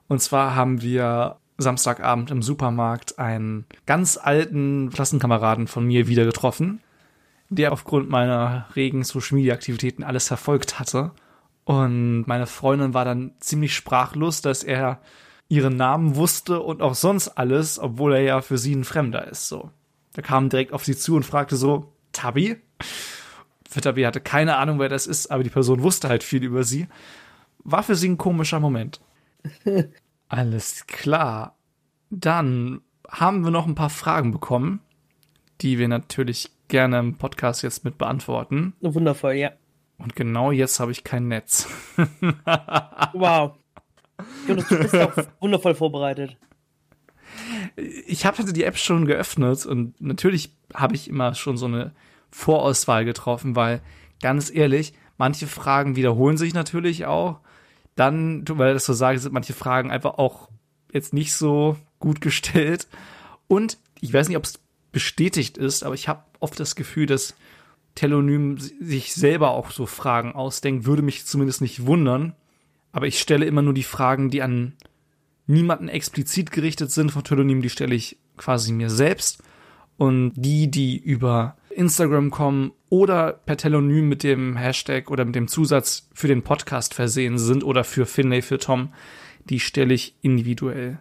Und 0.07 0.21
zwar 0.21 0.55
haben 0.55 0.81
wir 0.81 1.37
Samstagabend 1.57 2.31
im 2.31 2.41
Supermarkt 2.41 3.19
einen 3.19 3.65
ganz 3.85 4.17
alten 4.21 4.89
Klassenkameraden 4.89 5.67
von 5.67 5.85
mir 5.85 6.07
wieder 6.07 6.25
getroffen, 6.25 6.81
der 7.55 7.71
aufgrund 7.71 8.09
meiner 8.09 8.67
regen 8.75 9.03
Social 9.03 9.37
Media 9.37 9.53
Aktivitäten 9.53 10.03
alles 10.03 10.27
verfolgt 10.27 10.79
hatte. 10.79 11.11
Und 11.65 12.25
meine 12.27 12.47
Freundin 12.47 12.93
war 12.93 13.05
dann 13.05 13.33
ziemlich 13.39 13.73
sprachlos, 13.73 14.41
dass 14.41 14.63
er 14.63 14.99
ihren 15.47 15.77
Namen 15.77 16.15
wusste 16.15 16.59
und 16.59 16.81
auch 16.81 16.95
sonst 16.95 17.29
alles, 17.29 17.79
obwohl 17.79 18.15
er 18.15 18.21
ja 18.21 18.41
für 18.41 18.57
sie 18.57 18.75
ein 18.75 18.83
Fremder 18.83 19.27
ist, 19.27 19.47
so. 19.47 19.69
Er 20.15 20.23
kam 20.23 20.49
direkt 20.49 20.73
auf 20.73 20.85
sie 20.85 20.95
zu 20.95 21.15
und 21.15 21.25
fragte 21.25 21.55
so, 21.55 21.91
Tabi? 22.11 22.57
Tabi 23.81 24.03
hatte 24.03 24.21
keine 24.21 24.57
Ahnung, 24.57 24.79
wer 24.79 24.89
das 24.89 25.07
ist, 25.07 25.31
aber 25.31 25.43
die 25.43 25.49
Person 25.49 25.81
wusste 25.81 26.09
halt 26.09 26.23
viel 26.23 26.43
über 26.43 26.63
sie. 26.63 26.87
War 27.63 27.83
für 27.83 27.95
sie 27.95 28.09
ein 28.09 28.17
komischer 28.17 28.59
Moment. 28.59 29.01
Alles 30.27 30.85
klar. 30.87 31.55
Dann 32.09 32.81
haben 33.09 33.43
wir 33.43 33.51
noch 33.51 33.65
ein 33.65 33.75
paar 33.75 33.89
Fragen 33.89 34.31
bekommen, 34.31 34.81
die 35.61 35.79
wir 35.79 35.87
natürlich 35.87 36.51
gerne 36.67 36.99
im 36.99 37.17
Podcast 37.17 37.63
jetzt 37.63 37.83
mit 37.83 37.97
beantworten. 37.97 38.73
Wundervoll, 38.81 39.33
ja. 39.33 39.51
Und 39.97 40.15
genau 40.15 40.51
jetzt 40.51 40.79
habe 40.79 40.91
ich 40.91 41.03
kein 41.03 41.27
Netz. 41.27 41.67
wow. 43.13 43.53
Jonas, 44.47 44.67
du 44.67 44.77
bist 44.79 44.95
auch 44.95 45.13
wundervoll 45.39 45.75
vorbereitet. 45.75 46.37
Ich 48.05 48.25
habe 48.25 48.51
die 48.51 48.63
App 48.63 48.77
schon 48.77 49.05
geöffnet 49.05 49.65
und 49.65 49.99
natürlich 50.01 50.51
habe 50.73 50.95
ich 50.95 51.07
immer 51.07 51.33
schon 51.33 51.57
so 51.57 51.65
eine 51.65 51.93
Vorauswahl 52.29 53.05
getroffen, 53.05 53.55
weil 53.55 53.81
ganz 54.21 54.53
ehrlich, 54.53 54.93
manche 55.17 55.47
Fragen 55.47 55.95
wiederholen 55.95 56.37
sich 56.37 56.53
natürlich 56.53 57.05
auch. 57.05 57.39
Dann, 57.95 58.43
weil 58.47 58.73
das 58.73 58.85
so 58.85 58.93
sage, 58.93 59.19
sind 59.19 59.33
manche 59.33 59.53
Fragen 59.53 59.91
einfach 59.91 60.17
auch 60.17 60.49
jetzt 60.91 61.13
nicht 61.13 61.33
so 61.33 61.77
gut 61.99 62.21
gestellt. 62.21 62.87
Und 63.47 63.77
ich 64.01 64.13
weiß 64.13 64.27
nicht, 64.27 64.37
ob 64.37 64.43
es 64.43 64.59
bestätigt 64.91 65.57
ist, 65.57 65.83
aber 65.83 65.95
ich 65.95 66.07
habe 66.07 66.23
oft 66.43 66.59
das 66.59 66.75
Gefühl, 66.75 67.05
dass 67.05 67.35
Telonym 67.95 68.57
sich 68.57 69.13
selber 69.13 69.51
auch 69.51 69.71
so 69.71 69.85
Fragen 69.85 70.33
ausdenkt, 70.33 70.85
würde 70.85 71.01
mich 71.01 71.25
zumindest 71.25 71.61
nicht 71.61 71.85
wundern. 71.85 72.35
Aber 72.91 73.07
ich 73.07 73.19
stelle 73.19 73.45
immer 73.45 73.61
nur 73.61 73.73
die 73.73 73.83
Fragen, 73.83 74.29
die 74.29 74.41
an 74.41 74.73
niemanden 75.47 75.89
explizit 75.89 76.51
gerichtet 76.51 76.91
sind 76.91 77.11
von 77.11 77.23
Telonym, 77.23 77.61
die 77.61 77.69
stelle 77.69 77.95
ich 77.95 78.17
quasi 78.37 78.71
mir 78.71 78.89
selbst. 78.89 79.43
Und 79.97 80.33
die, 80.35 80.69
die 80.71 80.97
über 80.97 81.55
Instagram 81.69 82.31
kommen 82.31 82.71
oder 82.89 83.33
per 83.33 83.57
Telonym 83.57 84.09
mit 84.09 84.23
dem 84.23 84.55
Hashtag 84.55 85.11
oder 85.11 85.25
mit 85.25 85.35
dem 85.35 85.47
Zusatz 85.47 86.09
für 86.13 86.27
den 86.27 86.43
Podcast 86.43 86.93
versehen 86.93 87.37
sind 87.37 87.63
oder 87.63 87.83
für 87.83 88.05
Finlay, 88.05 88.41
für 88.41 88.57
Tom, 88.57 88.93
die 89.49 89.59
stelle 89.59 89.93
ich 89.93 90.15
individuell. 90.21 90.99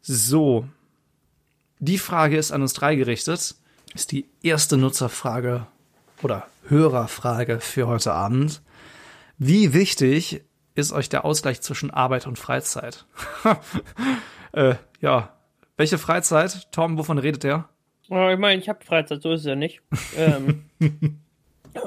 So. 0.00 0.68
Die 1.80 1.98
Frage 1.98 2.36
ist 2.36 2.50
an 2.50 2.62
uns 2.62 2.72
drei 2.72 2.96
gerichtet. 2.96 3.54
Ist 3.94 4.12
die 4.12 4.26
erste 4.42 4.76
Nutzerfrage 4.76 5.66
oder 6.22 6.46
Hörerfrage 6.68 7.60
für 7.60 7.86
heute 7.86 8.12
Abend. 8.12 8.62
Wie 9.38 9.72
wichtig 9.72 10.42
ist 10.74 10.92
euch 10.92 11.08
der 11.08 11.24
Ausgleich 11.24 11.60
zwischen 11.60 11.90
Arbeit 11.90 12.26
und 12.26 12.38
Freizeit? 12.38 13.06
äh, 14.52 14.74
ja. 15.00 15.34
Welche 15.76 15.98
Freizeit? 15.98 16.70
Tom, 16.72 16.98
wovon 16.98 17.18
redet? 17.18 17.44
Oh, 18.10 18.28
ich 18.30 18.38
meine, 18.38 18.60
ich 18.60 18.68
habe 18.68 18.84
Freizeit, 18.84 19.22
so 19.22 19.32
ist 19.32 19.40
es 19.40 19.46
ja 19.46 19.54
nicht. 19.54 19.80
ähm, 20.16 20.64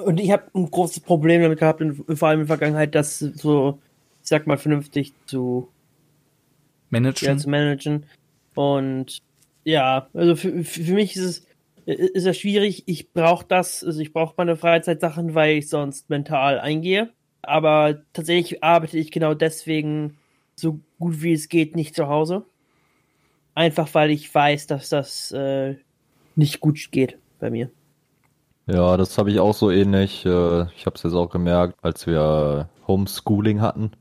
und 0.06 0.20
ich 0.20 0.32
habe 0.32 0.44
ein 0.54 0.70
großes 0.70 1.02
Problem 1.02 1.42
damit 1.42 1.60
gehabt, 1.60 1.84
vor 2.14 2.30
allem 2.30 2.42
in 2.42 2.48
der 2.48 2.58
Vergangenheit, 2.58 2.96
das 2.96 3.20
so, 3.20 3.80
ich 4.22 4.30
sag 4.30 4.48
mal, 4.48 4.58
vernünftig 4.58 5.14
zu 5.26 5.68
managen. 6.90 7.28
Ja, 7.28 7.38
zu 7.38 7.50
managen. 7.50 8.06
Und 8.56 9.22
ja, 9.64 10.08
also 10.14 10.36
für, 10.36 10.64
für 10.64 10.94
mich 10.94 11.16
ist 11.16 11.24
es 11.24 11.48
ist 11.94 12.26
ja 12.26 12.34
schwierig. 12.34 12.84
Ich 12.88 13.14
brauche 13.14 13.46
das, 13.48 13.84
also 13.84 14.00
ich 14.00 14.14
brauche 14.14 14.34
meine 14.38 14.56
Freizeitsachen, 14.56 15.36
weil 15.36 15.58
ich 15.58 15.70
sonst 15.70 16.10
mental 16.10 16.60
eingehe. 16.60 17.10
Aber 17.42 18.02
tatsächlich 18.14 18.64
arbeite 18.64 18.98
ich 18.98 19.12
genau 19.12 19.34
deswegen 19.34 20.18
so 20.56 20.80
gut 21.00 21.22
wie 21.22 21.34
es 21.34 21.50
geht 21.50 21.76
nicht 21.76 21.96
zu 21.96 22.08
Hause. 22.08 22.44
Einfach 23.56 23.94
weil 23.94 24.12
ich 24.12 24.34
weiß, 24.34 24.68
dass 24.68 24.90
das 24.90 25.32
äh, 25.32 25.76
nicht 26.36 26.60
gut 26.60 26.92
geht 26.92 27.18
bei 27.40 27.50
mir. 27.50 27.70
Ja, 28.68 28.96
das 28.96 29.18
habe 29.18 29.32
ich 29.32 29.40
auch 29.40 29.54
so 29.54 29.72
ähnlich. 29.72 30.26
Äh, 30.26 30.64
ich 30.76 30.86
habe 30.86 30.96
es 30.96 31.04
jetzt 31.04 31.14
auch 31.14 31.30
gemerkt, 31.30 31.76
als 31.82 32.06
wir 32.08 32.70
Homeschooling 32.88 33.62
hatten, 33.62 33.92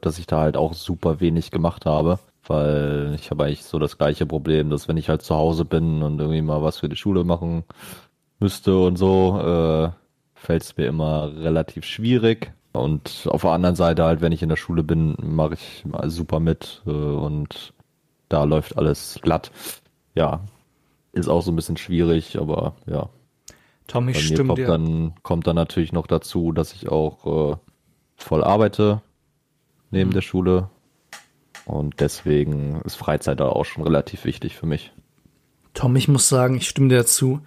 dass 0.00 0.18
ich 0.18 0.26
da 0.26 0.40
halt 0.40 0.56
auch 0.56 0.74
super 0.74 1.20
wenig 1.20 1.50
gemacht 1.50 1.86
habe 1.86 2.18
weil 2.48 3.14
ich 3.14 3.30
habe 3.30 3.44
eigentlich 3.44 3.64
so 3.64 3.78
das 3.78 3.98
gleiche 3.98 4.26
Problem, 4.26 4.70
dass 4.70 4.88
wenn 4.88 4.96
ich 4.96 5.08
halt 5.08 5.22
zu 5.22 5.34
Hause 5.34 5.64
bin 5.64 6.02
und 6.02 6.18
irgendwie 6.18 6.42
mal 6.42 6.62
was 6.62 6.78
für 6.78 6.88
die 6.88 6.96
Schule 6.96 7.24
machen 7.24 7.64
müsste 8.40 8.78
und 8.78 8.96
so, 8.96 9.38
äh, 9.38 9.90
fällt 10.34 10.62
es 10.62 10.76
mir 10.76 10.86
immer 10.86 11.32
relativ 11.36 11.84
schwierig. 11.84 12.52
Und 12.72 13.26
auf 13.30 13.42
der 13.42 13.50
anderen 13.52 13.76
Seite 13.76 14.04
halt, 14.04 14.20
wenn 14.20 14.32
ich 14.32 14.42
in 14.42 14.48
der 14.48 14.56
Schule 14.56 14.84
bin, 14.84 15.16
mache 15.20 15.54
ich 15.54 15.84
mal 15.84 16.10
super 16.10 16.38
mit 16.40 16.82
äh, 16.86 16.90
und 16.90 17.72
da 18.28 18.44
läuft 18.44 18.76
alles 18.76 19.18
glatt. 19.22 19.50
Ja, 20.14 20.40
ist 21.12 21.28
auch 21.28 21.42
so 21.42 21.50
ein 21.50 21.56
bisschen 21.56 21.76
schwierig, 21.76 22.38
aber 22.38 22.74
ja. 22.86 23.08
Tommy, 23.86 24.12
Bei 24.12 24.20
mir 24.20 24.46
kommt 24.46 24.58
dir. 24.58 24.66
dann 24.66 25.14
kommt 25.22 25.46
dann 25.46 25.56
natürlich 25.56 25.92
noch 25.92 26.06
dazu, 26.06 26.52
dass 26.52 26.74
ich 26.74 26.88
auch 26.88 27.52
äh, 27.52 27.56
voll 28.16 28.44
arbeite 28.44 29.00
neben 29.90 30.10
mhm. 30.10 30.14
der 30.14 30.20
Schule 30.20 30.68
und 31.68 32.00
deswegen 32.00 32.80
ist 32.82 32.96
Freizeit 32.96 33.40
da 33.40 33.48
auch 33.48 33.64
schon 33.64 33.84
relativ 33.84 34.24
wichtig 34.24 34.56
für 34.56 34.66
mich. 34.66 34.92
Tom, 35.74 35.94
ich 35.96 36.08
muss 36.08 36.28
sagen, 36.28 36.56
ich 36.56 36.68
stimme 36.68 36.88
dir 36.88 36.98
dazu. 36.98 37.40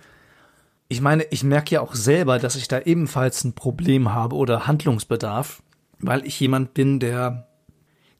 Ich 0.87 1.01
meine, 1.01 1.23
ich 1.31 1.43
merke 1.43 1.73
ja 1.73 1.81
auch 1.81 1.95
selber, 1.95 2.37
dass 2.37 2.55
ich 2.55 2.67
da 2.67 2.79
ebenfalls 2.79 3.43
ein 3.43 3.53
Problem 3.53 4.13
habe 4.13 4.35
oder 4.35 4.67
Handlungsbedarf, 4.67 5.63
weil 5.99 6.25
ich 6.25 6.39
jemand 6.39 6.75
bin, 6.75 6.99
der 6.99 7.47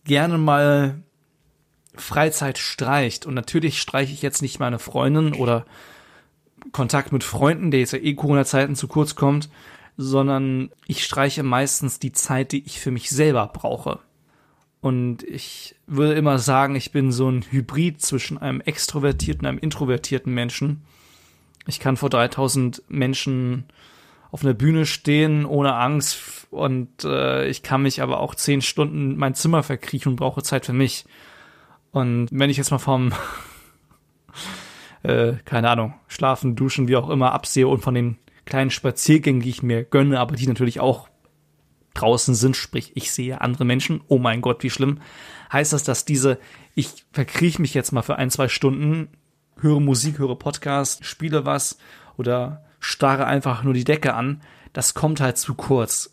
gerne 0.03 0.39
mal 0.39 1.03
Freizeit 1.93 2.57
streicht. 2.57 3.27
Und 3.27 3.35
natürlich 3.35 3.79
streiche 3.79 4.11
ich 4.11 4.23
jetzt 4.23 4.41
nicht 4.41 4.59
meine 4.59 4.79
Freundin 4.79 5.35
oder 5.35 5.65
Kontakt 6.71 7.11
mit 7.11 7.23
Freunden, 7.23 7.69
der 7.69 7.81
jetzt 7.81 7.93
ja 7.93 7.99
eh 7.99 8.15
Corona-Zeiten 8.15 8.75
zu 8.75 8.87
kurz 8.87 9.15
kommt, 9.15 9.49
sondern 9.97 10.71
ich 10.87 11.03
streiche 11.03 11.43
meistens 11.43 11.99
die 11.99 12.11
Zeit, 12.11 12.53
die 12.53 12.65
ich 12.65 12.79
für 12.79 12.91
mich 12.91 13.11
selber 13.11 13.45
brauche. 13.47 13.99
Und 14.81 15.21
ich 15.23 15.75
würde 15.85 16.13
immer 16.13 16.39
sagen, 16.39 16.75
ich 16.75 16.91
bin 16.91 17.11
so 17.11 17.29
ein 17.29 17.45
Hybrid 17.49 18.01
zwischen 18.01 18.39
einem 18.39 18.61
extrovertierten 18.61 19.45
und 19.45 19.49
einem 19.49 19.59
introvertierten 19.59 20.33
Menschen. 20.33 20.81
Ich 21.67 21.79
kann 21.79 21.97
vor 21.97 22.09
3000 22.09 22.81
Menschen 22.89 23.65
auf 24.31 24.43
einer 24.43 24.55
Bühne 24.55 24.85
stehen 24.85 25.45
ohne 25.45 25.75
Angst 25.75 26.47
und 26.49 27.03
äh, 27.03 27.47
ich 27.47 27.63
kann 27.63 27.83
mich 27.83 28.01
aber 28.01 28.19
auch 28.19 28.33
zehn 28.33 28.61
Stunden 28.61 29.11
in 29.11 29.17
mein 29.17 29.35
Zimmer 29.35 29.61
verkriechen 29.61 30.13
und 30.13 30.15
brauche 30.15 30.41
Zeit 30.41 30.65
für 30.65 30.73
mich. 30.73 31.05
Und 31.91 32.29
wenn 32.31 32.49
ich 32.49 32.57
jetzt 32.57 32.71
mal 32.71 32.79
vom, 32.79 33.11
äh, 35.03 35.33
keine 35.45 35.69
Ahnung, 35.69 35.93
schlafen, 36.07 36.55
duschen, 36.55 36.87
wie 36.87 36.95
auch 36.95 37.09
immer 37.09 37.33
absehe 37.33 37.67
und 37.67 37.81
von 37.81 37.93
den 37.93 38.17
kleinen 38.45 38.71
Spaziergängen, 38.71 39.41
die 39.41 39.49
ich 39.49 39.63
mir 39.63 39.83
gönne, 39.83 40.19
aber 40.19 40.35
die 40.35 40.47
natürlich 40.47 40.79
auch 40.79 41.10
draußen 41.93 42.35
sind, 42.35 42.55
sprich 42.55 42.91
ich 42.95 43.11
sehe 43.11 43.41
andere 43.41 43.65
Menschen, 43.65 44.01
oh 44.07 44.17
mein 44.17 44.41
Gott, 44.41 44.63
wie 44.63 44.69
schlimm, 44.69 44.99
heißt 45.51 45.73
das, 45.73 45.83
dass 45.83 46.05
diese, 46.05 46.39
ich 46.75 47.05
verkriech 47.11 47.59
mich 47.59 47.73
jetzt 47.73 47.91
mal 47.91 48.01
für 48.01 48.15
ein, 48.15 48.31
zwei 48.31 48.47
Stunden, 48.47 49.09
höre 49.57 49.79
Musik, 49.79 50.19
höre 50.19 50.37
Podcast, 50.37 51.05
spiele 51.05 51.45
was 51.45 51.77
oder 52.17 52.63
starre 52.79 53.25
einfach 53.25 53.63
nur 53.63 53.73
die 53.73 53.83
Decke 53.83 54.13
an, 54.13 54.41
das 54.73 54.93
kommt 54.93 55.19
halt 55.19 55.37
zu 55.37 55.53
kurz. 55.55 56.11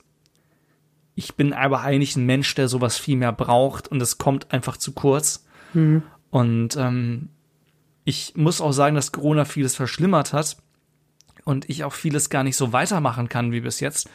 Ich 1.15 1.35
bin 1.35 1.53
aber 1.53 1.81
eigentlich 1.81 2.17
ein 2.17 2.27
Mensch, 2.27 2.55
der 2.55 2.69
sowas 2.69 2.97
viel 2.97 3.17
mehr 3.17 3.33
braucht 3.33 3.89
und 3.89 4.01
es 4.01 4.19
kommt 4.19 4.53
einfach 4.53 4.77
zu 4.77 4.93
kurz. 4.93 5.45
Mhm. 5.75 6.03
Und 6.31 6.77
ähm, 6.77 7.31
ich 8.05 8.37
muss 8.37 8.61
auch 8.61 8.73
sagen, 8.73 8.95
dass 8.95 9.13
Corona 9.13 9.45
vieles 9.45 9.75
verschlimmert 9.75 10.33
hat 10.33 10.59
und 11.45 11.69
ich 11.69 11.85
auch 11.85 11.93
vieles 11.93 12.31
gar 12.31 12.45
nicht 12.45 12.57
so 12.57 12.73
weitermachen 12.73 13.29
kann 13.29 13.53
wie 13.53 13.61
bis 13.61 13.81
jetzt, 13.81 14.09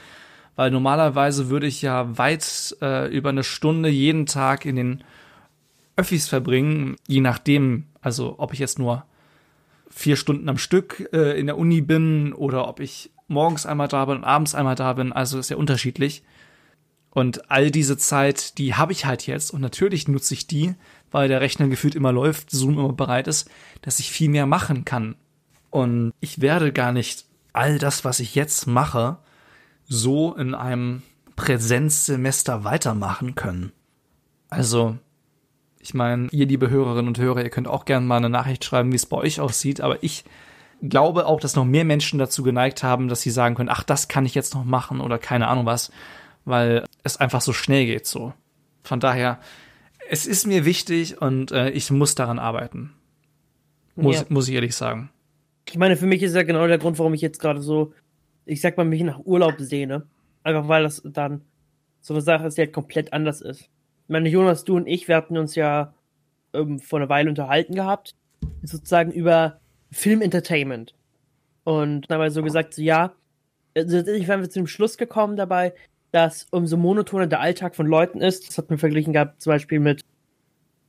weil 0.56 0.72
normalerweise 0.72 1.50
würde 1.50 1.68
ich 1.68 1.82
ja 1.82 2.18
weit 2.18 2.76
äh, 2.82 3.08
über 3.16 3.30
eine 3.30 3.44
Stunde 3.44 3.90
jeden 3.90 4.26
Tag 4.26 4.66
in 4.66 4.76
den 4.76 5.04
Öffis 5.96 6.28
verbringen, 6.28 6.96
je 7.08 7.22
nachdem, 7.22 7.86
also 8.02 8.36
ob 8.38 8.54
ich 8.54 8.60
jetzt 8.60 8.80
nur 8.80 9.06
vier 9.90 10.16
Stunden 10.16 10.50
am 10.50 10.58
Stück 10.58 11.10
äh, 11.14 11.40
in 11.40 11.46
der 11.46 11.58
Uni 11.58 11.82
bin 11.82 12.34
oder 12.34 12.68
ob 12.68 12.80
ich 12.80 13.12
morgens 13.28 13.66
einmal 13.66 13.88
da 13.88 14.06
bin 14.06 14.18
und 14.18 14.24
abends 14.24 14.56
einmal 14.56 14.76
da 14.76 14.94
bin, 14.94 15.14
also 15.14 15.40
ist 15.40 15.50
ja 15.50 15.58
unterschiedlich. 15.58 16.24
Und 17.12 17.52
all 17.52 17.70
diese 17.70 17.96
Zeit, 17.96 18.58
die 18.58 18.74
habe 18.74 18.92
ich 18.92 19.06
halt 19.06 19.28
jetzt 19.28 19.52
und 19.52 19.62
natürlich 19.62 20.08
nutze 20.08 20.34
ich 20.34 20.48
die, 20.48 20.74
weil 21.12 21.28
der 21.28 21.42
Rechner 21.42 21.68
gefühlt 21.68 21.94
immer 21.94 22.12
läuft, 22.12 22.50
Zoom 22.50 22.74
immer 22.74 22.94
bereit 22.94 23.28
ist, 23.28 23.50
dass 23.84 24.00
ich 24.00 24.12
viel 24.12 24.30
mehr 24.30 24.48
machen 24.48 24.84
kann. 24.84 25.16
Und 25.70 26.12
ich 26.22 26.42
werde 26.42 26.74
gar 26.74 26.92
nicht 26.92 27.26
all 27.54 27.78
das, 27.78 28.04
was 28.04 28.20
ich 28.20 28.34
jetzt 28.34 28.66
mache, 28.66 29.18
so 29.94 30.34
in 30.34 30.56
einem 30.56 31.04
Präsenzsemester 31.36 32.64
weitermachen 32.64 33.36
können. 33.36 33.72
Also, 34.50 34.98
ich 35.80 35.94
meine, 35.94 36.28
ihr 36.32 36.46
liebe 36.46 36.70
Hörerinnen 36.70 37.08
und 37.08 37.18
Hörer, 37.18 37.44
ihr 37.44 37.50
könnt 37.50 37.68
auch 37.68 37.86
gerne 37.86 38.06
mal 38.06 38.18
eine 38.18 38.30
Nachricht 38.30 38.66
schreiben, 38.66 38.92
wie 38.92 38.98
es 38.98 39.06
bei 39.06 39.18
euch 39.18 39.40
aussieht, 39.40 39.82
aber 39.82 40.04
ich 40.04 40.24
glaube 40.82 41.26
auch, 41.26 41.40
dass 41.40 41.56
noch 41.56 41.66
mehr 41.66 41.86
Menschen 41.86 42.20
dazu 42.20 42.44
geneigt 42.44 42.84
haben, 42.84 43.08
dass 43.08 43.22
sie 43.22 43.30
sagen 43.30 43.56
können, 43.56 43.70
ach, 43.70 43.84
das 43.84 44.08
kann 44.08 44.26
ich 44.26 44.36
jetzt 44.36 44.54
noch 44.54 44.66
machen 44.66 45.00
oder 45.00 45.18
keine 45.18 45.48
Ahnung 45.48 45.66
was, 45.66 45.92
weil 46.46 46.84
es 47.04 47.18
einfach 47.18 47.42
so 47.42 47.54
schnell 47.54 47.86
geht 47.86 48.06
so. 48.06 48.34
Von 48.84 49.00
daher, 49.00 49.40
es 50.10 50.26
ist 50.26 50.46
mir 50.46 50.66
wichtig 50.66 51.22
und 51.22 51.52
äh, 51.52 51.70
ich 51.70 51.90
muss 51.90 52.16
daran 52.16 52.40
arbeiten. 52.40 52.94
Muss, 53.96 54.18
ja. 54.18 54.26
muss 54.30 54.48
ich 54.48 54.56
ehrlich 54.56 54.76
sagen. 54.76 55.10
Ich 55.70 55.78
meine, 55.78 55.96
für 55.96 56.08
mich 56.08 56.22
ist 56.22 56.36
ja 56.36 56.44
genau 56.44 56.68
der 56.68 56.80
Grund, 56.80 57.00
warum 57.00 57.14
ich 57.14 57.22
jetzt 57.22 57.40
gerade 57.40 57.62
so 57.62 57.94
ich 58.46 58.62
sag 58.62 58.78
mal, 58.78 58.86
mich 58.86 59.02
nach 59.04 59.20
Urlaub 59.20 59.56
sehne. 59.60 60.08
Einfach 60.44 60.68
weil 60.68 60.84
das 60.84 61.02
dann 61.06 61.42
so 62.02 62.14
eine 62.14 62.22
Sache 62.22 62.48
ist, 62.48 62.58
die 62.58 62.62
halt 62.62 62.74
komplett 62.74 63.14
anders 63.14 63.42
ist. 63.42 63.70
meine 64.08 64.30
Jonas, 64.30 64.66
du 64.66 64.76
und 64.76 64.88
ich, 64.88 65.08
wir 65.08 65.16
hatten 65.16 65.38
uns 65.38 65.56
ja 65.56 65.94
ähm, 66.54 66.80
vor 66.80 67.00
einer 67.00 67.10
Weile 67.10 67.30
unterhalten 67.30 67.76
gehabt, 67.76 68.16
sozusagen 68.62 69.12
über 69.12 69.60
Film-Entertainment. 69.92 70.94
Und 71.64 72.10
wir 72.10 72.32
so 72.32 72.44
gesagt, 72.44 72.74
so 72.74 72.82
ja, 72.82 73.14
also 73.76 73.98
waren 73.98 74.42
wir 74.42 74.50
zu 74.50 74.60
dem 74.60 74.68
Schluss 74.68 74.98
gekommen 74.98 75.38
dabei, 75.38 75.74
dass 76.12 76.46
umso 76.52 76.78
monotoner 76.78 77.28
der 77.28 77.40
Alltag 77.40 77.76
von 77.76 77.88
Leuten 77.88 78.22
ist, 78.22 78.48
das 78.48 78.58
hat 78.58 78.70
man 78.70 78.78
verglichen 78.78 79.14
gehabt, 79.14 79.42
zum 79.42 79.52
Beispiel 79.52 79.80
mit, 79.80 80.02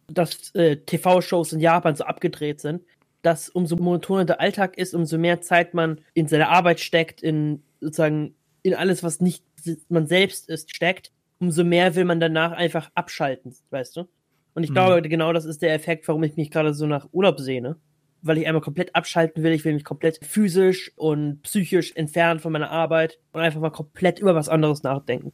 dass 0.09 0.55
äh, 0.55 0.77
TV-Shows 0.77 1.53
in 1.53 1.61
Japan 1.61 1.95
so 1.95 2.05
abgedreht 2.05 2.61
sind, 2.61 2.83
dass 3.25 3.49
umso 3.49 3.77
monotoner 3.77 4.27
der 4.27 4.41
Alltag 4.41 4.77
ist, 4.77 4.95
umso 4.95 5.17
mehr 5.17 5.41
Zeit 5.41 5.73
man 5.73 6.01
in 6.13 6.29
seine 6.29 6.51
Arbeit 6.51 6.79
steckt, 6.79 7.23
in 7.23 7.63
sozusagen 7.81 8.35
in 8.63 8.75
alles, 8.75 9.03
was 9.03 9.21
nicht 9.21 9.45
man 9.89 10.07
selbst 10.07 10.49
ist, 10.49 10.75
steckt, 10.75 11.11
umso 11.39 11.65
mehr 11.65 11.95
will 11.95 12.05
man 12.05 12.21
danach 12.21 12.53
einfach 12.53 12.91
abschalten, 12.95 13.55
weißt 13.71 13.97
du? 13.97 14.09
Und 14.55 14.63
ich 14.63 14.71
mhm. 14.71 14.75
glaube, 14.75 15.03
genau 15.03 15.33
das 15.33 15.47
ist 15.47 15.63
der 15.63 15.73
Effekt, 15.73 16.07
warum 16.07 16.23
ich 16.23 16.37
mich 16.37 16.51
gerade 16.51 16.75
so 16.75 16.87
nach 16.87 17.09
Urlaub 17.13 17.41
sehne. 17.41 17.77
Weil 18.21 18.39
ich 18.39 18.47
einmal 18.47 18.63
komplett 18.63 18.95
abschalten 18.95 19.43
will. 19.43 19.53
Ich 19.53 19.65
will 19.65 19.75
mich 19.75 19.85
komplett 19.85 20.19
physisch 20.25 20.93
und 20.97 21.43
psychisch 21.43 21.93
entfernen 21.95 22.41
von 22.41 22.53
meiner 22.53 22.71
Arbeit 22.71 23.19
und 23.33 23.41
einfach 23.41 23.61
mal 23.61 23.71
komplett 23.71 24.19
über 24.19 24.35
was 24.35 24.49
anderes 24.49 24.83
nachdenken. 24.83 25.33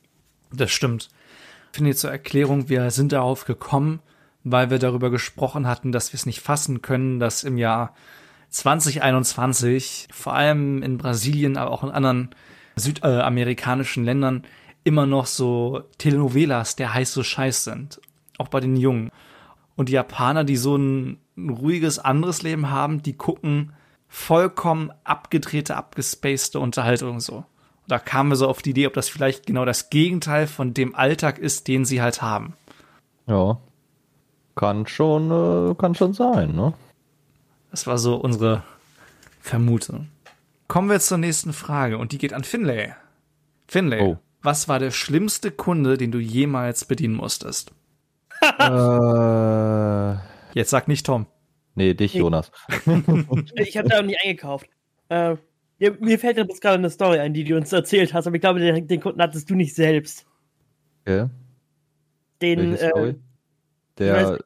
Das 0.53 0.73
stimmt. 0.73 1.09
Ich 1.71 1.79
finde 1.79 1.95
zur 1.95 2.11
Erklärung, 2.11 2.69
wir 2.69 2.91
sind 2.91 3.13
darauf 3.13 3.45
gekommen, 3.45 4.01
weil 4.45 4.71
wir 4.71 4.79
darüber 4.79 5.11
gesprochen 5.11 5.67
hatten, 5.67 5.93
dass 5.93 6.13
wir 6.13 6.17
es 6.17 6.27
nicht 6.27 6.41
fassen 6.41 6.83
können, 6.83 7.21
dass 7.21 7.45
im 7.45 7.59
Jahr 7.59 7.95
2021, 8.51 10.09
vor 10.13 10.35
allem 10.35 10.83
in 10.83 10.99
Brasilien, 10.99 11.57
aber 11.57 11.71
auch 11.71 11.85
in 11.85 11.91
anderen 11.91 12.31
südamerikanischen 12.77 14.05
Ländern, 14.05 14.45
immer 14.83 15.07
noch 15.07 15.27
so 15.27 15.83
Telenovelas 15.99 16.77
der 16.77 16.95
heiße 16.95 17.23
Scheiß 17.23 17.65
sind. 17.65 18.01
Auch 18.39 18.49
bei 18.49 18.61
den 18.61 18.77
Jungen. 18.77 19.11
Und 19.77 19.89
die 19.89 19.95
Japaner, 19.95 20.45
die 20.45 20.57
so 20.57 20.77
ein, 20.77 21.19
ruhiges 21.37 21.99
anderes 21.99 22.43
Leben 22.43 22.71
haben, 22.71 23.03
die 23.03 23.15
gucken 23.15 23.73
vollkommen 24.09 24.91
abgedrehte, 25.05 25.77
abgespacede 25.77 26.59
Unterhaltung 26.59 27.21
so. 27.21 27.45
Da 27.87 27.99
kamen 27.99 28.31
wir 28.31 28.37
so 28.37 28.49
auf 28.49 28.63
die 28.63 28.71
Idee, 28.71 28.87
ob 28.87 28.95
das 28.95 29.09
vielleicht 29.09 29.47
genau 29.47 29.65
das 29.65 29.91
Gegenteil 29.91 30.47
von 30.47 30.75
dem 30.75 30.95
Alltag 30.95 31.39
ist, 31.39 31.69
den 31.69 31.85
sie 31.85 32.03
halt 32.03 32.21
haben. 32.21 32.55
Ja. 33.27 33.59
Kann 34.61 34.87
schon, 34.87 35.31
äh, 35.31 35.75
kann 35.75 35.95
schon 35.95 36.13
sein, 36.13 36.55
ne? 36.55 36.75
Das 37.71 37.87
war 37.87 37.97
so 37.97 38.17
unsere 38.17 38.63
Vermutung. 39.41 40.09
Kommen 40.69 40.91
wir 40.91 41.01
zur 41.01 41.17
nächsten 41.17 41.55
Frage 41.55 41.97
und 41.97 42.13
die 42.13 42.19
geht 42.19 42.35
an 42.35 42.45
Finlay. 42.45 42.93
Finlay, 43.69 44.03
oh. 44.03 44.19
was 44.43 44.69
war 44.69 44.79
der 44.79 44.91
schlimmste 44.91 45.51
Kunde, 45.51 45.97
den 45.97 46.13
du 46.13 46.19
jemals 46.19 46.85
bedienen 46.85 47.15
musstest? 47.15 47.73
äh, 48.59 50.15
Jetzt 50.53 50.69
sag 50.69 50.89
nicht 50.89 51.07
Tom. 51.07 51.25
Nee, 51.75 51.95
dich, 51.95 52.13
Jonas. 52.13 52.53
ich 53.55 53.79
habe 53.79 53.89
da 53.89 54.03
noch 54.03 54.09
nie 54.09 54.19
eingekauft. 54.23 54.69
Äh, 55.09 55.37
mir 55.79 56.19
fällt 56.19 56.37
jetzt 56.37 56.61
gerade 56.61 56.77
eine 56.77 56.91
Story 56.91 57.19
ein, 57.19 57.33
die 57.33 57.45
du 57.45 57.57
uns 57.57 57.73
erzählt 57.73 58.13
hast, 58.13 58.27
aber 58.27 58.37
ich 58.37 58.43
glaube, 58.43 58.61
den, 58.61 58.87
den 58.87 59.01
Kunden 59.01 59.23
hattest 59.23 59.49
du 59.49 59.55
nicht 59.55 59.75
selbst. 59.75 60.27
Okay. 61.07 61.31
Den, 62.43 62.77
äh, 62.77 63.15
der, 63.97 64.15
weiß, 64.15 64.39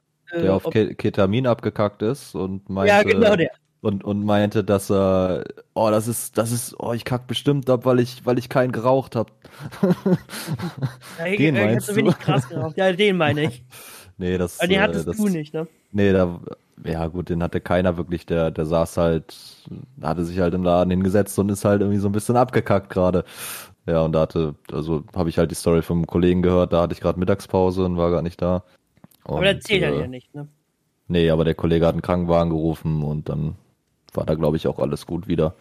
der 0.42 0.54
auf 0.54 0.64
Ketamin 0.70 1.46
abgekackt 1.46 2.02
ist 2.02 2.34
und 2.34 2.68
meinte. 2.68 2.94
Ja, 2.94 3.02
genau 3.02 3.36
der. 3.36 3.50
Und, 3.80 4.02
und 4.02 4.24
meinte, 4.24 4.64
dass 4.64 4.90
er, 4.90 5.44
oh, 5.74 5.90
das 5.90 6.08
ist, 6.08 6.38
das 6.38 6.52
ist, 6.52 6.74
oh, 6.78 6.94
ich 6.94 7.04
kack 7.04 7.26
bestimmt 7.26 7.68
ab, 7.68 7.84
weil 7.84 8.00
ich, 8.00 8.24
weil 8.24 8.38
ich 8.38 8.48
keinen 8.48 8.72
geraucht 8.72 9.14
habe. 9.14 9.30
ja, 11.18 11.36
den 11.36 11.54
meinst 11.54 11.90
du? 11.90 11.96
wenig 11.96 12.18
krass 12.18 12.48
geraucht. 12.48 12.78
Ja, 12.78 12.90
den 12.92 13.18
meine 13.18 13.42
ich. 13.42 13.62
nee, 14.16 14.38
das. 14.38 14.58
Aber 14.58 14.68
den 14.68 14.80
hattest 14.80 15.06
das, 15.06 15.18
du 15.18 15.28
nicht, 15.28 15.52
ne? 15.52 15.68
Nee, 15.92 16.14
da, 16.14 16.40
ja 16.82 17.06
gut, 17.08 17.28
den 17.28 17.42
hatte 17.42 17.60
keiner 17.60 17.98
wirklich, 17.98 18.24
der, 18.24 18.50
der 18.50 18.64
saß 18.64 18.96
halt, 18.96 19.36
hatte 20.00 20.24
sich 20.24 20.38
halt 20.40 20.54
im 20.54 20.64
Laden 20.64 20.90
hingesetzt 20.90 21.38
und 21.38 21.50
ist 21.50 21.66
halt 21.66 21.82
irgendwie 21.82 22.00
so 22.00 22.08
ein 22.08 22.12
bisschen 22.12 22.38
abgekackt 22.38 22.88
gerade. 22.88 23.24
Ja, 23.86 24.00
und 24.00 24.12
da 24.12 24.22
hatte, 24.22 24.54
also 24.72 25.04
habe 25.14 25.28
ich 25.28 25.36
halt 25.36 25.50
die 25.50 25.56
Story 25.56 25.82
vom 25.82 26.06
Kollegen 26.06 26.40
gehört, 26.40 26.72
da 26.72 26.80
hatte 26.82 26.94
ich 26.94 27.00
gerade 27.00 27.18
Mittagspause 27.18 27.84
und 27.84 27.98
war 27.98 28.10
gar 28.10 28.22
nicht 28.22 28.40
da. 28.40 28.64
Und, 29.26 29.36
aber 29.36 29.44
der 29.44 29.60
zählt 29.60 29.82
äh, 29.82 30.00
ja 30.00 30.06
nicht, 30.06 30.34
ne? 30.34 30.48
Nee, 31.08 31.30
aber 31.30 31.44
der 31.44 31.54
Kollege 31.54 31.86
hat 31.86 31.94
einen 31.94 32.02
Krankenwagen 32.02 32.50
gerufen 32.50 33.02
und 33.02 33.28
dann 33.28 33.56
war 34.12 34.24
da, 34.24 34.34
glaube 34.34 34.56
ich, 34.56 34.66
auch 34.66 34.78
alles 34.78 35.06
gut 35.06 35.28
wieder. 35.28 35.54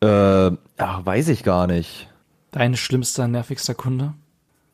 Äh, 0.00 0.50
ach, 0.78 1.06
weiß 1.06 1.28
ich 1.28 1.44
gar 1.44 1.66
nicht. 1.66 2.08
Dein 2.50 2.76
schlimmster, 2.76 3.28
nervigster 3.28 3.74
Kunde? 3.74 4.14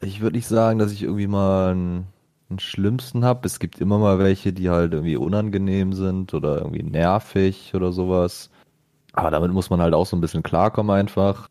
Ich 0.00 0.20
würde 0.20 0.36
nicht 0.36 0.46
sagen, 0.46 0.78
dass 0.78 0.92
ich 0.92 1.02
irgendwie 1.02 1.26
mal 1.26 1.72
einen, 1.72 2.06
einen 2.48 2.58
schlimmsten 2.58 3.24
habe. 3.24 3.46
Es 3.46 3.58
gibt 3.58 3.80
immer 3.80 3.98
mal 3.98 4.18
welche, 4.18 4.52
die 4.52 4.70
halt 4.70 4.92
irgendwie 4.92 5.16
unangenehm 5.16 5.92
sind 5.92 6.32
oder 6.32 6.58
irgendwie 6.58 6.82
nervig 6.82 7.72
oder 7.74 7.92
sowas. 7.92 8.50
Aber 9.12 9.30
damit 9.30 9.52
muss 9.52 9.70
man 9.70 9.80
halt 9.80 9.94
auch 9.94 10.06
so 10.06 10.16
ein 10.16 10.20
bisschen 10.20 10.42
klarkommen 10.42 10.96
einfach. 10.96 11.48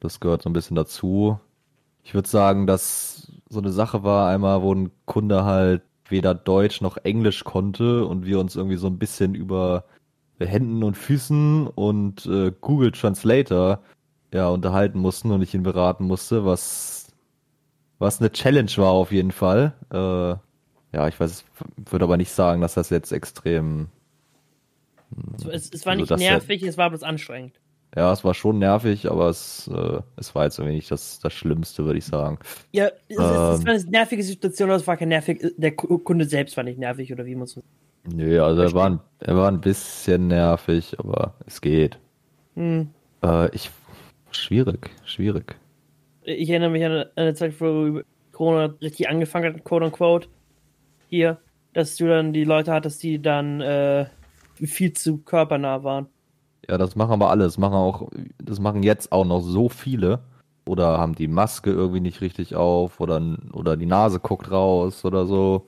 Das 0.00 0.20
gehört 0.20 0.42
so 0.42 0.50
ein 0.50 0.54
bisschen 0.54 0.76
dazu. 0.76 1.40
Ich 2.02 2.14
würde 2.14 2.28
sagen, 2.28 2.66
dass 2.66 3.32
so 3.48 3.58
eine 3.58 3.72
Sache 3.72 4.02
war 4.04 4.28
einmal, 4.28 4.62
wo 4.62 4.74
ein 4.74 4.90
Kunde 5.06 5.44
halt 5.44 5.82
weder 6.10 6.34
Deutsch 6.34 6.80
noch 6.80 6.96
Englisch 6.98 7.44
konnte 7.44 8.06
und 8.06 8.24
wir 8.24 8.38
uns 8.40 8.56
irgendwie 8.56 8.76
so 8.76 8.86
ein 8.86 8.98
bisschen 8.98 9.34
über 9.34 9.84
Händen 10.38 10.82
und 10.82 10.96
Füßen 10.96 11.66
und 11.66 12.26
äh, 12.26 12.52
Google 12.60 12.92
Translator 12.92 13.82
ja 14.32 14.48
unterhalten 14.48 14.98
mussten 14.98 15.30
und 15.30 15.42
ich 15.42 15.54
ihn 15.54 15.62
beraten 15.62 16.04
musste, 16.04 16.44
was 16.44 17.00
was 17.98 18.20
eine 18.20 18.32
Challenge 18.32 18.70
war 18.76 18.90
auf 18.90 19.12
jeden 19.12 19.30
Fall. 19.30 19.74
Äh, 19.92 20.96
ja, 20.96 21.06
ich 21.06 21.20
weiß, 21.20 21.44
würde 21.76 22.04
aber 22.04 22.16
nicht 22.16 22.32
sagen, 22.32 22.60
dass 22.60 22.74
das 22.74 22.90
jetzt 22.90 23.12
extrem. 23.12 23.88
Also 25.34 25.50
es, 25.50 25.70
es, 25.72 25.86
war 25.86 25.92
also 25.92 26.14
nicht 26.14 26.18
nervig, 26.18 26.62
es 26.62 26.78
war 26.78 26.88
bloß 26.90 27.02
anstrengend. 27.02 27.60
Ja, 27.96 28.12
es 28.12 28.22
war 28.24 28.34
schon 28.34 28.58
nervig, 28.58 29.10
aber 29.10 29.28
es, 29.28 29.68
äh, 29.68 30.00
es 30.16 30.34
war 30.34 30.44
jetzt 30.44 30.58
irgendwie 30.58 30.76
nicht 30.76 30.90
das, 30.90 31.18
das 31.18 31.32
Schlimmste, 31.32 31.84
würde 31.84 31.98
ich 31.98 32.04
sagen. 32.04 32.38
Ja, 32.70 32.86
es, 33.08 33.18
ähm, 33.18 33.24
es 33.24 33.66
war 33.66 33.74
eine 33.74 33.84
nervige 33.84 34.22
Situation, 34.22 34.70
aber 34.70 34.76
es 34.76 34.86
war 34.86 34.96
kein 34.96 35.08
nervig, 35.08 35.54
der 35.56 35.72
Kunde 35.74 36.24
selbst 36.24 36.56
war 36.56 36.64
nicht 36.64 36.78
nervig, 36.78 37.12
oder 37.12 37.26
wie 37.26 37.34
muss 37.34 37.56
man 37.56 37.64
Nö, 38.04 38.42
also 38.42 38.62
er 38.62 38.72
war, 38.72 38.90
ein, 38.90 39.00
er 39.18 39.36
war 39.36 39.48
ein 39.48 39.60
bisschen 39.60 40.28
nervig, 40.28 40.98
aber 40.98 41.34
es 41.46 41.60
geht. 41.60 41.98
Hm. 42.54 42.88
Äh, 43.22 43.54
ich, 43.54 43.70
schwierig, 44.30 44.90
schwierig. 45.04 45.56
Ich 46.22 46.48
erinnere 46.48 46.70
mich 46.70 46.84
an 46.84 47.04
eine 47.16 47.34
Zeit, 47.34 47.60
wo 47.60 48.00
Corona 48.32 48.74
richtig 48.80 49.08
angefangen 49.08 49.54
hat, 49.54 49.64
quote 49.64 49.86
unquote, 49.86 50.28
hier, 51.08 51.38
dass 51.74 51.96
du 51.96 52.08
dann 52.08 52.32
die 52.32 52.44
Leute 52.44 52.72
hattest, 52.72 53.02
die 53.02 53.20
dann 53.20 53.60
äh, 53.60 54.06
viel 54.54 54.92
zu 54.92 55.18
körpernah 55.18 55.82
waren. 55.84 56.06
Ja, 56.68 56.78
das 56.78 56.96
machen 56.96 57.12
aber 57.12 57.30
alle. 57.30 57.44
Das 57.44 57.58
machen 57.58 57.74
auch, 57.74 58.08
das 58.42 58.60
machen 58.60 58.82
jetzt 58.82 59.12
auch 59.12 59.24
noch 59.24 59.40
so 59.40 59.68
viele. 59.68 60.20
Oder 60.66 60.98
haben 60.98 61.14
die 61.14 61.28
Maske 61.28 61.70
irgendwie 61.70 62.00
nicht 62.00 62.20
richtig 62.20 62.54
auf 62.54 63.00
oder, 63.00 63.20
oder 63.52 63.76
die 63.76 63.86
Nase 63.86 64.20
guckt 64.20 64.50
raus 64.50 65.04
oder 65.04 65.26
so. 65.26 65.66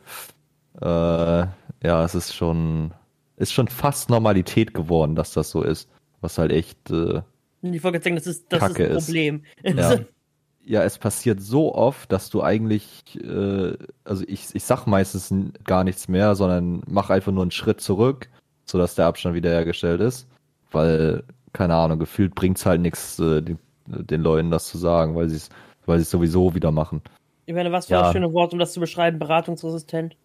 Äh, 0.80 0.86
ja, 0.86 2.04
es 2.04 2.14
ist 2.14 2.34
schon, 2.34 2.92
ist 3.36 3.52
schon 3.52 3.68
fast 3.68 4.10
Normalität 4.10 4.74
geworden, 4.74 5.16
dass 5.16 5.32
das 5.32 5.50
so 5.50 5.62
ist. 5.62 5.88
Was 6.20 6.38
halt 6.38 6.52
echt. 6.52 6.90
Äh, 6.90 7.22
ich 7.62 7.82
wollte 7.82 8.02
sagen, 8.02 8.16
das 8.16 8.26
ist 8.26 8.52
das 8.52 8.60
Kacke 8.60 8.84
ist 8.84 8.96
ein 8.96 9.04
Problem. 9.04 9.42
Ist. 9.62 9.78
Ja. 9.78 9.98
ja, 10.64 10.84
es 10.84 10.98
passiert 10.98 11.40
so 11.40 11.74
oft, 11.74 12.10
dass 12.12 12.30
du 12.30 12.42
eigentlich, 12.42 13.18
äh, 13.22 13.76
also 14.04 14.24
ich, 14.26 14.54
ich 14.54 14.64
sag 14.64 14.86
meistens 14.86 15.32
gar 15.64 15.84
nichts 15.84 16.08
mehr, 16.08 16.34
sondern 16.34 16.82
mach 16.86 17.10
einfach 17.10 17.32
nur 17.32 17.42
einen 17.42 17.50
Schritt 17.50 17.80
zurück, 17.80 18.28
sodass 18.64 18.94
der 18.94 19.06
Abstand 19.06 19.34
wiederhergestellt 19.34 20.00
ist. 20.00 20.28
Weil, 20.72 21.24
keine 21.52 21.74
Ahnung, 21.74 21.98
gefühlt 21.98 22.34
bringt's 22.34 22.66
halt 22.66 22.80
nichts, 22.80 23.18
äh, 23.18 23.42
den, 23.42 23.58
den 23.86 24.22
Leuten 24.22 24.50
das 24.50 24.66
zu 24.66 24.78
sagen, 24.78 25.14
weil 25.14 25.28
sie 25.28 25.36
es 25.36 25.50
weil 25.86 25.98
sie 25.98 26.02
es 26.02 26.10
sowieso 26.10 26.54
wieder 26.54 26.70
machen. 26.70 27.02
Ich 27.46 27.54
meine, 27.54 27.72
was 27.72 27.86
für 27.86 27.94
ja. 27.94 28.06
ein 28.06 28.12
schönes 28.12 28.32
Wort, 28.32 28.52
um 28.52 28.58
das 28.58 28.72
zu 28.72 28.80
beschreiben, 28.80 29.18
beratungsresistent. 29.18 30.16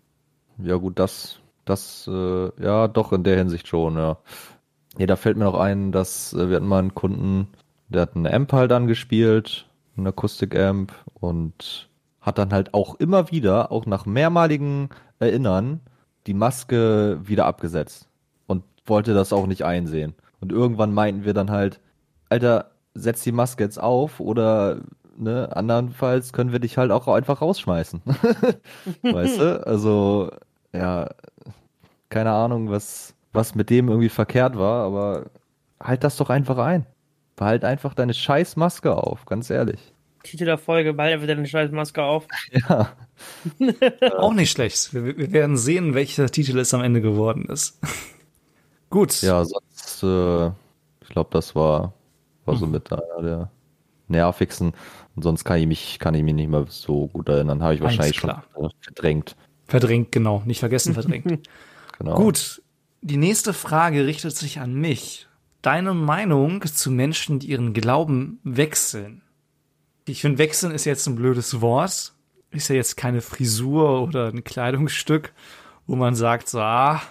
Ja, 0.59 0.75
gut, 0.75 0.99
das, 0.99 1.39
das, 1.65 2.07
äh, 2.11 2.63
ja, 2.63 2.87
doch 2.87 3.11
in 3.11 3.23
der 3.23 3.37
Hinsicht 3.37 3.67
schon, 3.67 3.97
ja. 3.97 4.17
Nee, 4.97 5.05
da 5.05 5.15
fällt 5.15 5.37
mir 5.37 5.45
noch 5.45 5.59
ein, 5.59 5.91
dass 5.91 6.33
äh, 6.33 6.49
wir 6.49 6.57
hatten 6.57 6.67
mal 6.67 6.79
einen 6.79 6.95
Kunden, 6.95 7.47
der 7.89 8.03
hat 8.03 8.15
eine 8.15 8.33
Amp 8.33 8.53
halt 8.53 8.71
angespielt, 8.71 9.67
eine 9.97 10.09
Akustik-Amp 10.09 10.93
und 11.13 11.89
hat 12.21 12.37
dann 12.37 12.51
halt 12.51 12.73
auch 12.73 12.95
immer 12.95 13.31
wieder, 13.31 13.71
auch 13.71 13.85
nach 13.85 14.05
mehrmaligen 14.05 14.89
Erinnern, 15.19 15.81
die 16.27 16.33
Maske 16.33 17.19
wieder 17.23 17.45
abgesetzt 17.45 18.09
und 18.47 18.63
wollte 18.85 19.13
das 19.13 19.33
auch 19.33 19.47
nicht 19.47 19.63
einsehen. 19.63 20.13
Und 20.39 20.51
irgendwann 20.51 20.93
meinten 20.93 21.25
wir 21.25 21.33
dann 21.33 21.51
halt, 21.51 21.79
Alter, 22.29 22.71
setz 22.93 23.23
die 23.23 23.31
Maske 23.31 23.63
jetzt 23.63 23.79
auf 23.79 24.19
oder 24.19 24.81
ne, 25.17 25.55
andernfalls 25.55 26.33
können 26.33 26.51
wir 26.51 26.59
dich 26.59 26.77
halt 26.77 26.91
auch 26.91 27.07
einfach 27.07 27.41
rausschmeißen. 27.41 28.01
weißt 29.01 29.39
du? 29.39 29.65
Also 29.65 30.31
ja, 30.73 31.09
keine 32.09 32.31
Ahnung, 32.31 32.69
was, 32.69 33.13
was 33.33 33.55
mit 33.55 33.69
dem 33.69 33.89
irgendwie 33.89 34.09
verkehrt 34.09 34.57
war, 34.57 34.85
aber 34.85 35.25
halt 35.81 36.03
das 36.03 36.17
doch 36.17 36.29
einfach 36.29 36.57
ein. 36.57 36.85
Behalt 37.35 37.63
einfach 37.63 37.93
deine 37.93 38.13
scheiß 38.13 38.55
Maske 38.55 38.95
auf, 38.95 39.25
ganz 39.25 39.49
ehrlich. 39.49 39.93
Titel 40.23 40.45
der 40.45 40.57
Folge, 40.57 40.93
behalt 40.93 41.13
einfach 41.13 41.27
deine 41.27 41.45
scheiß 41.45 41.71
Maske 41.71 42.03
auf. 42.03 42.27
Ja. 42.51 42.93
Auch 44.17 44.33
nicht 44.33 44.51
schlecht. 44.51 44.93
Wir, 44.93 45.17
wir, 45.17 45.31
werden 45.31 45.57
sehen, 45.57 45.93
welcher 45.95 46.27
Titel 46.29 46.57
es 46.59 46.73
am 46.73 46.83
Ende 46.83 47.01
geworden 47.01 47.45
ist. 47.49 47.79
Gut. 48.89 49.21
Ja, 49.21 49.43
sonst, 49.43 49.66
äh, 50.03 50.47
ich 51.01 51.09
glaube, 51.09 51.29
das 51.31 51.55
war, 51.55 51.93
war 52.45 52.55
so 52.55 52.65
hm. 52.65 52.71
mit 52.71 52.91
einer 52.91 53.21
der 53.21 53.51
nervigsten. 54.07 54.73
Und 55.15 55.23
sonst 55.23 55.43
kann 55.43 55.59
ich 55.59 55.67
mich, 55.67 55.99
kann 55.99 56.13
ich 56.13 56.23
mich 56.23 56.33
nicht 56.33 56.49
mehr 56.49 56.65
so 56.69 57.07
gut 57.07 57.29
erinnern. 57.29 57.63
Habe 57.63 57.75
ich 57.75 57.81
wahrscheinlich 57.81 58.17
schon 58.17 58.33
verdrängt. 58.81 59.35
Verdrängt, 59.65 60.11
genau. 60.11 60.43
Nicht 60.45 60.59
vergessen, 60.59 60.93
verdrängt. 60.93 61.47
genau. 61.97 62.15
Gut. 62.15 62.61
Die 63.01 63.17
nächste 63.17 63.53
Frage 63.53 64.05
richtet 64.05 64.35
sich 64.35 64.59
an 64.59 64.73
mich. 64.73 65.27
Deine 65.61 65.93
Meinung 65.93 66.65
zu 66.65 66.91
Menschen, 66.91 67.39
die 67.39 67.47
ihren 67.47 67.73
Glauben 67.73 68.39
wechseln? 68.43 69.21
Ich 70.07 70.21
finde, 70.21 70.37
wechseln 70.37 70.71
ist 70.71 70.85
jetzt 70.85 71.07
ein 71.07 71.15
blödes 71.15 71.61
Wort. 71.61 72.13
Ist 72.51 72.69
ja 72.69 72.75
jetzt 72.75 72.95
keine 72.95 73.21
Frisur 73.21 74.01
oder 74.01 74.27
ein 74.27 74.43
Kleidungsstück, 74.43 75.33
wo 75.85 75.95
man 75.95 76.15
sagt, 76.15 76.47
so, 76.47 76.59
ah, 76.59 77.01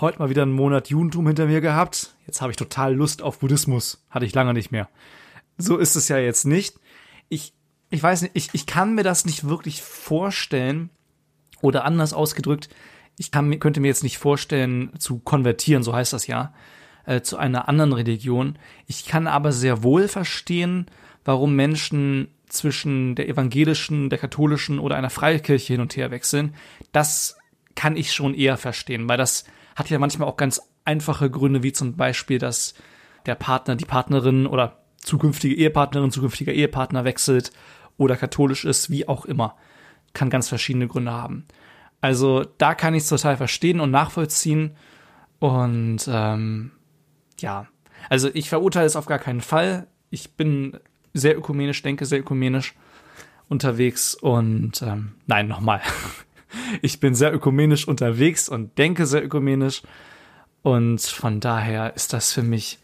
heute 0.00 0.18
mal 0.18 0.30
wieder 0.30 0.42
einen 0.42 0.52
Monat 0.52 0.88
Judentum 0.88 1.26
hinter 1.26 1.46
mir 1.46 1.60
gehabt. 1.60 2.14
Jetzt 2.26 2.40
habe 2.40 2.50
ich 2.50 2.56
total 2.56 2.94
Lust 2.94 3.22
auf 3.22 3.38
Buddhismus. 3.38 4.04
Hatte 4.10 4.26
ich 4.26 4.34
lange 4.34 4.52
nicht 4.52 4.72
mehr. 4.72 4.88
So 5.56 5.76
ist 5.76 5.94
es 5.94 6.08
ja 6.08 6.18
jetzt 6.18 6.44
nicht. 6.44 6.80
Ich, 7.28 7.54
ich 7.90 8.02
weiß 8.02 8.22
nicht, 8.22 8.32
ich, 8.34 8.48
ich 8.52 8.66
kann 8.66 8.94
mir 8.94 9.04
das 9.04 9.24
nicht 9.24 9.48
wirklich 9.48 9.82
vorstellen. 9.82 10.90
Oder 11.60 11.84
anders 11.84 12.12
ausgedrückt, 12.12 12.68
ich 13.16 13.30
kann, 13.30 13.58
könnte 13.58 13.80
mir 13.80 13.88
jetzt 13.88 14.02
nicht 14.02 14.18
vorstellen, 14.18 14.90
zu 14.98 15.18
konvertieren, 15.20 15.82
so 15.82 15.94
heißt 15.94 16.12
das 16.12 16.26
ja, 16.26 16.52
äh, 17.06 17.22
zu 17.22 17.38
einer 17.38 17.68
anderen 17.68 17.92
Religion. 17.92 18.58
Ich 18.86 19.06
kann 19.06 19.26
aber 19.26 19.52
sehr 19.52 19.82
wohl 19.82 20.08
verstehen, 20.08 20.86
warum 21.24 21.54
Menschen 21.56 22.28
zwischen 22.48 23.14
der 23.14 23.28
evangelischen, 23.28 24.10
der 24.10 24.18
katholischen 24.18 24.78
oder 24.78 24.96
einer 24.96 25.10
Freikirche 25.10 25.72
hin 25.72 25.80
und 25.80 25.96
her 25.96 26.10
wechseln. 26.10 26.54
Das 26.92 27.38
kann 27.74 27.96
ich 27.96 28.12
schon 28.12 28.34
eher 28.34 28.56
verstehen, 28.56 29.08
weil 29.08 29.16
das 29.16 29.44
hat 29.76 29.90
ja 29.90 29.98
manchmal 29.98 30.28
auch 30.28 30.36
ganz 30.36 30.60
einfache 30.84 31.30
Gründe, 31.30 31.62
wie 31.62 31.72
zum 31.72 31.96
Beispiel, 31.96 32.38
dass 32.38 32.74
der 33.26 33.34
Partner, 33.34 33.76
die 33.76 33.84
Partnerin 33.84 34.46
oder 34.46 34.84
zukünftige 34.98 35.54
Ehepartnerin, 35.54 36.10
zukünftiger 36.10 36.52
Ehepartner 36.52 37.04
wechselt 37.04 37.52
oder 37.96 38.16
katholisch 38.16 38.64
ist, 38.64 38.90
wie 38.90 39.08
auch 39.08 39.24
immer. 39.24 39.56
Kann 40.12 40.30
ganz 40.30 40.48
verschiedene 40.48 40.88
Gründe 40.88 41.12
haben. 41.12 41.46
Also 42.00 42.44
da 42.58 42.74
kann 42.74 42.94
ich 42.94 43.04
es 43.04 43.08
total 43.08 43.36
verstehen 43.36 43.80
und 43.80 43.90
nachvollziehen. 43.90 44.76
Und 45.38 46.08
ähm, 46.08 46.72
ja, 47.38 47.66
also 48.10 48.28
ich 48.32 48.48
verurteile 48.48 48.86
es 48.86 48.96
auf 48.96 49.06
gar 49.06 49.18
keinen 49.18 49.40
Fall. 49.40 49.86
Ich 50.10 50.34
bin 50.34 50.78
sehr 51.12 51.36
ökumenisch, 51.36 51.82
denke 51.82 52.06
sehr 52.06 52.20
ökumenisch 52.20 52.74
unterwegs 53.48 54.14
und 54.14 54.82
ähm, 54.82 55.14
nein, 55.26 55.48
nochmal. 55.48 55.80
Ich 56.82 57.00
bin 57.00 57.14
sehr 57.14 57.32
ökumenisch 57.32 57.86
unterwegs 57.88 58.48
und 58.48 58.76
denke 58.78 59.06
sehr 59.06 59.24
ökumenisch 59.24 59.82
und 60.62 61.00
von 61.00 61.40
daher 61.40 61.94
ist 61.94 62.12
das 62.12 62.32
für 62.32 62.42
mich 62.42 62.78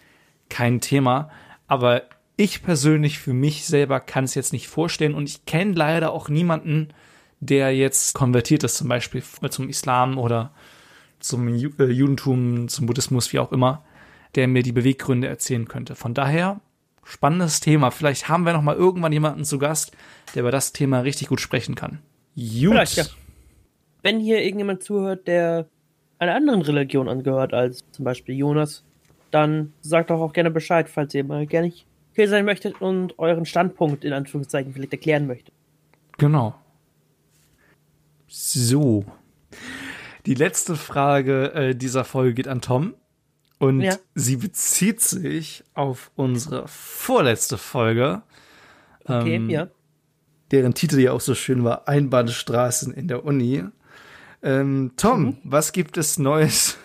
kein 0.49 0.81
Thema. 0.81 1.31
Aber 1.67 2.03
ich 2.37 2.63
persönlich 2.63 3.19
für 3.19 3.33
mich 3.33 3.67
selber 3.67 4.01
kann 4.01 4.25
es 4.25 4.35
jetzt 4.35 4.53
nicht 4.53 4.69
vorstellen 4.69 5.15
und 5.15 5.29
ich 5.29 5.45
kenne 5.47 5.73
leider 5.73 6.13
auch 6.13 6.29
niemanden, 6.29 6.89
der 7.41 7.75
jetzt 7.75 8.15
konvertiert 8.15 8.65
ist, 8.65 8.77
zum 8.77 8.89
Beispiel 8.89 9.23
zum 9.51 9.69
Islam 9.69 10.19
oder 10.19 10.53
zum 11.21 11.49
äh, 11.49 11.85
Judentum, 11.85 12.69
zum 12.69 12.87
Buddhismus, 12.87 13.33
wie 13.33 13.39
auch 13.39 13.53
immer, 13.53 13.85
der 14.35 14.49
mir 14.49 14.63
die 14.63 14.73
Beweggründe 14.73 15.29
erzählen 15.29 15.67
könnte. 15.69 15.95
Von 15.95 16.15
daher 16.15 16.61
spannendes 17.05 17.61
Thema. 17.61 17.91
Vielleicht 17.91 18.29
haben 18.29 18.45
wir 18.45 18.53
noch 18.53 18.63
mal 18.63 18.77
irgendwann 18.77 19.13
jemanden 19.13 19.45
zu 19.45 19.59
Gast, 19.59 19.93
der 20.35 20.43
über 20.43 20.51
das 20.51 20.73
Thema 20.73 21.01
richtig 21.01 21.29
gut 21.29 21.41
sprechen 21.41 21.75
kann. 21.75 22.01
Gut. 22.37 22.71
Vielleicht, 22.71 22.97
ja. 22.97 23.05
Wenn 24.03 24.21
hier 24.21 24.43
irgendjemand 24.43 24.83
zuhört, 24.83 25.27
der 25.27 25.67
einer 26.19 26.35
anderen 26.35 26.63
Religion 26.63 27.09
angehört 27.09 27.55
als 27.55 27.85
zum 27.93 28.05
Beispiel 28.05 28.35
Jonas, 28.37 28.85
dann 29.31 29.73
sagt 29.81 30.11
doch 30.11 30.21
auch 30.21 30.33
gerne 30.33 30.51
Bescheid, 30.51 30.89
falls 30.89 31.15
ihr 31.15 31.25
mal 31.25 31.47
gerne 31.47 31.73
hier 32.13 32.29
sein 32.29 32.45
möchtet 32.45 32.81
und 32.81 33.19
euren 33.19 33.47
Standpunkt 33.47 34.05
in 34.05 34.13
Anführungszeichen 34.13 34.73
vielleicht 34.73 34.93
erklären 34.93 35.27
möchtet. 35.27 35.55
Genau. 36.19 36.55
So. 38.29 39.05
Die 40.27 40.35
letzte 40.35 40.77
Frage 40.77 41.53
äh, 41.55 41.75
dieser 41.75 42.05
Folge 42.05 42.35
geht 42.35 42.49
an 42.49 42.61
Tom. 42.61 42.95
Und 43.59 43.83
ja. 43.83 43.97
sie 44.15 44.37
bezieht 44.37 45.01
sich 45.01 45.65
auf 45.75 46.11
unsere 46.17 46.67
vorletzte 46.67 47.59
Folge. 47.59 48.23
Okay, 49.05 49.37
ähm, 49.37 49.51
ja. 49.51 49.69
Deren 50.51 50.75
Titel 50.75 50.99
ja 50.99 51.13
auch 51.13 51.21
so 51.21 51.35
schön 51.35 51.63
war: 51.63 51.87
Einbahnstraßen 51.87 52.93
in 52.95 53.07
der 53.07 53.25
Uni. 53.25 53.65
Ähm, 54.43 54.93
Tom, 54.97 55.23
mhm. 55.23 55.37
was 55.45 55.73
gibt 55.73 55.97
es 55.97 56.19
Neues 56.19 56.79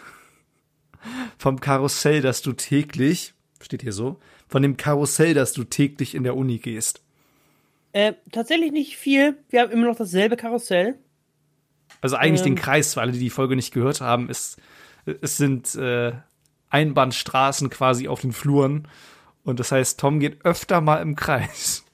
vom 1.38 1.60
Karussell, 1.60 2.22
das 2.22 2.41
du 2.41 2.54
täglich, 2.54 3.34
steht 3.62 3.82
hier 3.82 3.94
so, 3.94 4.20
von 4.48 4.62
dem 4.62 4.78
Karussell, 4.78 5.34
das 5.34 5.54
du 5.54 5.63
täglich 5.63 6.15
in 6.15 6.24
der 6.24 6.36
Uni 6.36 6.60
gehst? 6.60 7.02
Äh, 7.94 8.13
tatsächlich 8.32 8.72
nicht 8.72 8.98
viel. 8.98 9.38
Wir 9.50 9.62
haben 9.62 9.72
immer 9.72 9.88
noch 9.88 9.96
dasselbe 9.96 10.36
Karussell. 10.36 10.98
Also 12.02 12.18
eigentlich 12.18 12.41
ähm, 12.41 12.56
den 12.56 12.56
Kreis, 12.56 12.94
für 12.94 13.02
alle, 13.02 13.13
die 13.13 13.20
die 13.20 13.30
Folge 13.30 13.56
nicht 13.56 13.74
gehört 13.74 14.02
haben, 14.02 14.30
ist, 14.30 14.58
es 15.06 15.38
sind 15.38 15.76
äh, 15.76 16.12
Einbahnstraßen 16.70 17.70
quasi 17.70 18.08
auf 18.10 18.22
den 18.22 18.34
Fluren. 18.34 18.88
Und 19.44 19.62
das 19.62 19.72
heißt, 19.72 20.00
Tom 20.00 20.20
geht 20.20 20.44
öfter 20.44 20.82
mal 20.82 20.98
im 20.98 21.15
Kreis. 21.15 21.85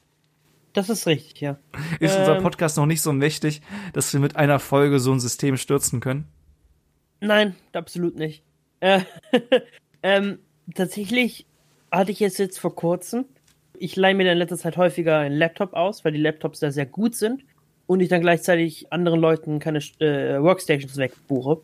Das 0.73 0.89
ist 0.89 1.05
richtig, 1.05 1.41
ja. 1.41 1.57
Ist 1.99 2.15
ähm, 2.15 2.21
unser 2.21 2.41
Podcast 2.41 2.77
noch 2.77 2.85
nicht 2.85 3.01
so 3.01 3.11
mächtig, 3.11 3.61
dass 3.93 4.13
wir 4.13 4.19
mit 4.19 4.35
einer 4.35 4.59
Folge 4.59 4.99
so 4.99 5.11
ein 5.11 5.19
System 5.19 5.57
stürzen 5.57 5.99
können? 5.99 6.27
Nein, 7.19 7.55
absolut 7.73 8.15
nicht. 8.15 8.43
Äh, 8.79 9.01
ähm, 10.03 10.39
tatsächlich 10.73 11.45
hatte 11.91 12.11
ich 12.11 12.21
es 12.21 12.37
jetzt 12.37 12.59
vor 12.59 12.75
kurzem. 12.75 13.25
Ich 13.77 13.95
leihe 13.95 14.15
mir 14.15 14.31
in 14.31 14.37
letzter 14.37 14.57
Zeit 14.57 14.77
häufiger 14.77 15.19
einen 15.19 15.35
Laptop 15.35 15.73
aus, 15.73 16.05
weil 16.05 16.13
die 16.13 16.21
Laptops 16.21 16.59
da 16.59 16.71
sehr 16.71 16.85
gut 16.85 17.15
sind 17.15 17.43
und 17.87 17.99
ich 17.99 18.09
dann 18.09 18.21
gleichzeitig 18.21 18.91
anderen 18.93 19.19
Leuten 19.19 19.59
keine 19.59 19.79
äh, 19.99 20.41
Workstations 20.41 20.97
wegbuche. 20.97 21.61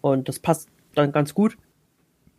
Und 0.00 0.28
das 0.28 0.38
passt 0.38 0.68
dann 0.94 1.12
ganz 1.12 1.34
gut. 1.34 1.56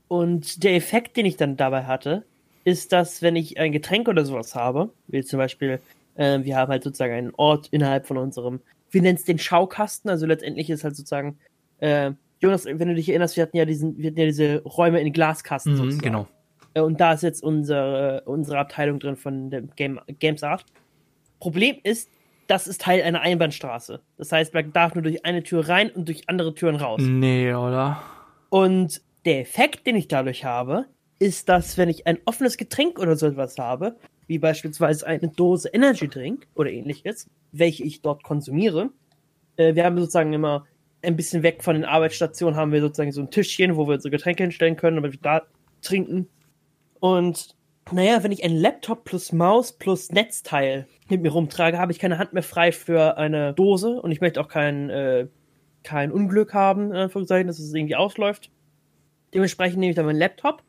Und 0.07 0.63
der 0.63 0.75
Effekt, 0.75 1.15
den 1.17 1.25
ich 1.25 1.37
dann 1.37 1.55
dabei 1.55 1.85
hatte, 1.85 2.25
ist, 2.69 2.91
dass 2.91 3.21
wenn 3.21 3.35
ich 3.35 3.59
ein 3.59 3.71
Getränk 3.71 4.07
oder 4.07 4.25
sowas 4.25 4.55
habe, 4.55 4.91
wie 5.07 5.23
zum 5.23 5.37
Beispiel, 5.37 5.79
äh, 6.15 6.39
wir 6.43 6.55
haben 6.55 6.71
halt 6.71 6.83
sozusagen 6.83 7.13
einen 7.13 7.33
Ort 7.35 7.67
innerhalb 7.71 8.07
von 8.07 8.17
unserem, 8.17 8.61
wir 8.91 9.01
nennen 9.01 9.17
es 9.17 9.25
den 9.25 9.39
Schaukasten, 9.39 10.09
also 10.09 10.25
letztendlich 10.25 10.69
ist 10.69 10.83
halt 10.83 10.95
sozusagen, 10.95 11.37
äh, 11.79 12.11
Jonas, 12.39 12.65
wenn 12.65 12.87
du 12.87 12.95
dich 12.95 13.09
erinnerst, 13.09 13.35
wir 13.35 13.43
hatten 13.43 13.57
ja 13.57 13.65
diesen, 13.65 13.97
wir 13.97 14.11
hatten 14.11 14.19
ja 14.19 14.25
diese 14.25 14.61
Räume 14.63 15.01
in 15.01 15.11
Glaskasten. 15.11 15.73
Mhm, 15.73 15.97
genau. 15.99 16.27
Äh, 16.73 16.81
und 16.81 16.99
da 16.99 17.13
ist 17.13 17.23
jetzt 17.23 17.43
unsere, 17.43 18.23
unsere 18.25 18.59
Abteilung 18.59 18.99
drin 18.99 19.15
von 19.15 19.49
dem 19.49 19.69
Game, 19.75 19.99
Games 20.19 20.43
Art. 20.43 20.65
Problem 21.39 21.77
ist, 21.83 22.09
das 22.47 22.67
ist 22.67 22.81
Teil 22.81 23.01
einer 23.03 23.21
Einbahnstraße. 23.21 24.01
Das 24.17 24.31
heißt, 24.31 24.53
man 24.53 24.73
darf 24.73 24.95
nur 24.95 25.03
durch 25.03 25.25
eine 25.25 25.43
Tür 25.43 25.67
rein 25.69 25.91
und 25.91 26.07
durch 26.07 26.27
andere 26.27 26.55
Türen 26.55 26.75
raus. 26.75 27.01
Nee, 27.03 27.53
oder? 27.53 28.01
Und 28.49 29.01
der 29.25 29.41
Effekt, 29.41 29.85
den 29.85 29.95
ich 29.95 30.07
dadurch 30.07 30.45
habe, 30.45 30.85
ist, 31.19 31.49
dass 31.49 31.77
wenn 31.77 31.89
ich 31.89 32.07
ein 32.07 32.17
offenes 32.25 32.57
Getränk 32.57 32.97
oder 32.99 33.15
so 33.15 33.27
etwas 33.27 33.57
habe, 33.57 33.97
wie 34.27 34.39
beispielsweise 34.39 35.05
eine 35.05 35.27
Dose 35.27 35.69
Energy 35.69 36.07
Drink 36.07 36.47
oder 36.55 36.71
ähnliches, 36.71 37.27
welche 37.51 37.83
ich 37.83 38.01
dort 38.01 38.23
konsumiere, 38.23 38.89
äh, 39.57 39.75
wir 39.75 39.85
haben 39.85 39.97
sozusagen 39.97 40.33
immer 40.33 40.65
ein 41.01 41.15
bisschen 41.15 41.43
weg 41.43 41.63
von 41.63 41.75
den 41.75 41.85
Arbeitsstationen 41.85 42.55
haben 42.55 42.71
wir 42.71 42.81
sozusagen 42.81 43.11
so 43.11 43.21
ein 43.21 43.31
Tischchen, 43.31 43.75
wo 43.75 43.87
wir 43.87 43.99
so 43.99 44.09
Getränke 44.09 44.43
hinstellen 44.43 44.75
können, 44.75 44.97
damit 44.97 45.13
wir 45.13 45.19
da 45.21 45.43
trinken. 45.81 46.27
Und 46.99 47.55
naja, 47.91 48.23
wenn 48.23 48.31
ich 48.31 48.43
ein 48.43 48.55
Laptop 48.55 49.05
plus 49.05 49.31
Maus 49.31 49.71
plus 49.71 50.11
Netzteil 50.11 50.87
mit 51.09 51.21
mir 51.21 51.31
rumtrage, 51.31 51.77
habe 51.77 51.91
ich 51.91 51.99
keine 51.99 52.17
Hand 52.17 52.33
mehr 52.33 52.43
frei 52.43 52.71
für 52.71 53.17
eine 53.17 53.53
Dose 53.53 54.01
und 54.01 54.11
ich 54.11 54.21
möchte 54.21 54.41
auch 54.41 54.47
kein, 54.47 54.89
äh, 54.89 55.27
kein 55.83 56.11
Unglück 56.11 56.53
haben, 56.53 56.91
in 56.91 56.97
Anführungszeichen, 56.97 57.47
dass 57.47 57.59
es 57.59 57.73
irgendwie 57.73 57.95
ausläuft. 57.95 58.51
Dementsprechend 59.33 59.79
nehme 59.79 59.91
ich 59.91 59.95
dann 59.95 60.05
meinen 60.05 60.19
Laptop, 60.19 60.63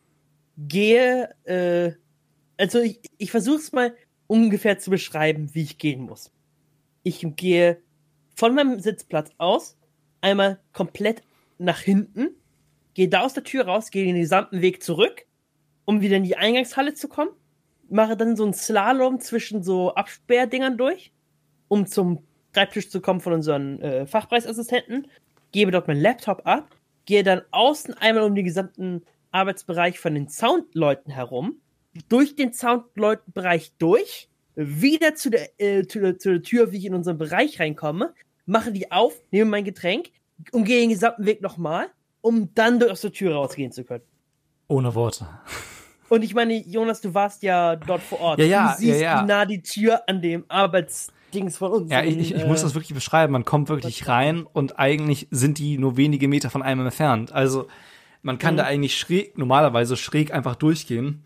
gehe, 0.56 1.34
äh, 1.44 1.92
also 2.58 2.80
ich, 2.80 3.00
ich 3.18 3.30
versuche 3.30 3.58
es 3.58 3.72
mal 3.72 3.94
ungefähr 4.26 4.78
zu 4.78 4.90
beschreiben, 4.90 5.54
wie 5.54 5.62
ich 5.62 5.78
gehen 5.78 6.02
muss. 6.02 6.30
Ich 7.02 7.26
gehe 7.36 7.82
von 8.34 8.54
meinem 8.54 8.80
Sitzplatz 8.80 9.30
aus, 9.38 9.76
einmal 10.20 10.60
komplett 10.72 11.22
nach 11.58 11.80
hinten, 11.80 12.30
gehe 12.94 13.08
da 13.08 13.22
aus 13.22 13.34
der 13.34 13.44
Tür 13.44 13.66
raus, 13.66 13.90
gehe 13.90 14.04
den 14.04 14.16
gesamten 14.16 14.62
Weg 14.62 14.82
zurück, 14.82 15.26
um 15.84 16.00
wieder 16.00 16.16
in 16.16 16.24
die 16.24 16.36
Eingangshalle 16.36 16.94
zu 16.94 17.08
kommen, 17.08 17.30
mache 17.88 18.16
dann 18.16 18.36
so 18.36 18.44
einen 18.44 18.54
Slalom 18.54 19.20
zwischen 19.20 19.62
so 19.62 19.94
Absperrdingern 19.94 20.76
durch, 20.76 21.12
um 21.68 21.86
zum 21.86 22.22
Schreibtisch 22.54 22.90
zu 22.90 23.00
kommen 23.00 23.20
von 23.20 23.32
unseren 23.32 23.80
äh, 23.80 24.06
Fachpreisassistenten, 24.06 25.06
gebe 25.52 25.70
dort 25.70 25.88
meinen 25.88 26.00
Laptop 26.00 26.42
ab, 26.44 26.74
gehe 27.04 27.22
dann 27.22 27.42
außen 27.50 27.94
einmal 27.94 28.24
um 28.24 28.34
den 28.34 28.44
gesamten 28.44 29.02
Arbeitsbereich 29.30 29.98
von 29.98 30.14
den 30.14 30.28
Soundleuten 30.28 31.12
herum, 31.12 31.56
durch 32.08 32.36
den 32.36 32.52
Soundleutenbereich 32.52 33.72
durch, 33.78 34.28
wieder 34.54 35.14
zu 35.14 35.30
der, 35.30 35.48
äh, 35.60 35.86
zu, 35.86 36.00
der, 36.00 36.18
zu 36.18 36.30
der 36.30 36.42
Tür, 36.42 36.72
wie 36.72 36.78
ich 36.78 36.84
in 36.84 36.94
unseren 36.94 37.18
Bereich 37.18 37.60
reinkomme, 37.60 38.14
mache 38.46 38.72
die 38.72 38.90
auf, 38.90 39.14
nehme 39.30 39.50
mein 39.50 39.64
Getränk 39.64 40.10
und 40.52 40.64
gehe 40.64 40.80
den 40.80 40.90
gesamten 40.90 41.24
Weg 41.26 41.40
nochmal, 41.40 41.86
um 42.20 42.52
dann 42.54 42.78
durch 42.78 42.92
aus 42.92 43.00
der 43.00 43.12
Tür 43.12 43.34
rausgehen 43.34 43.72
zu 43.72 43.84
können. 43.84 44.04
Ohne 44.68 44.94
Worte. 44.94 45.26
Und 46.08 46.22
ich 46.22 46.34
meine, 46.34 46.54
Jonas, 46.54 47.00
du 47.00 47.14
warst 47.14 47.42
ja 47.42 47.76
dort 47.76 48.02
vor 48.02 48.20
Ort. 48.20 48.40
Ja, 48.40 48.44
ja, 48.44 48.72
du 48.72 48.78
siehst, 48.78 49.00
ja, 49.00 49.16
ja. 49.16 49.22
wie 49.22 49.26
nah 49.26 49.44
die 49.44 49.62
Tür 49.62 50.02
an 50.08 50.20
dem 50.20 50.44
Arbeitsdings 50.48 51.56
von 51.56 51.72
uns 51.72 51.90
Ja, 51.90 52.02
ich, 52.02 52.18
ich, 52.18 52.34
ich 52.34 52.46
muss 52.46 52.62
das 52.62 52.74
wirklich 52.74 52.94
beschreiben. 52.94 53.32
Man 53.32 53.44
kommt 53.44 53.68
wirklich 53.68 54.08
rein 54.08 54.44
und 54.44 54.78
eigentlich 54.78 55.28
sind 55.30 55.58
die 55.58 55.78
nur 55.78 55.96
wenige 55.96 56.26
Meter 56.26 56.50
von 56.50 56.62
einem 56.62 56.80
entfernt. 56.80 57.32
Also 57.32 57.68
man 58.22 58.38
kann 58.38 58.54
Mhm. 58.54 58.58
da 58.58 58.64
eigentlich 58.64 58.98
schräg, 58.98 59.36
normalerweise 59.38 59.96
schräg 59.96 60.32
einfach 60.32 60.56
durchgehen 60.56 61.22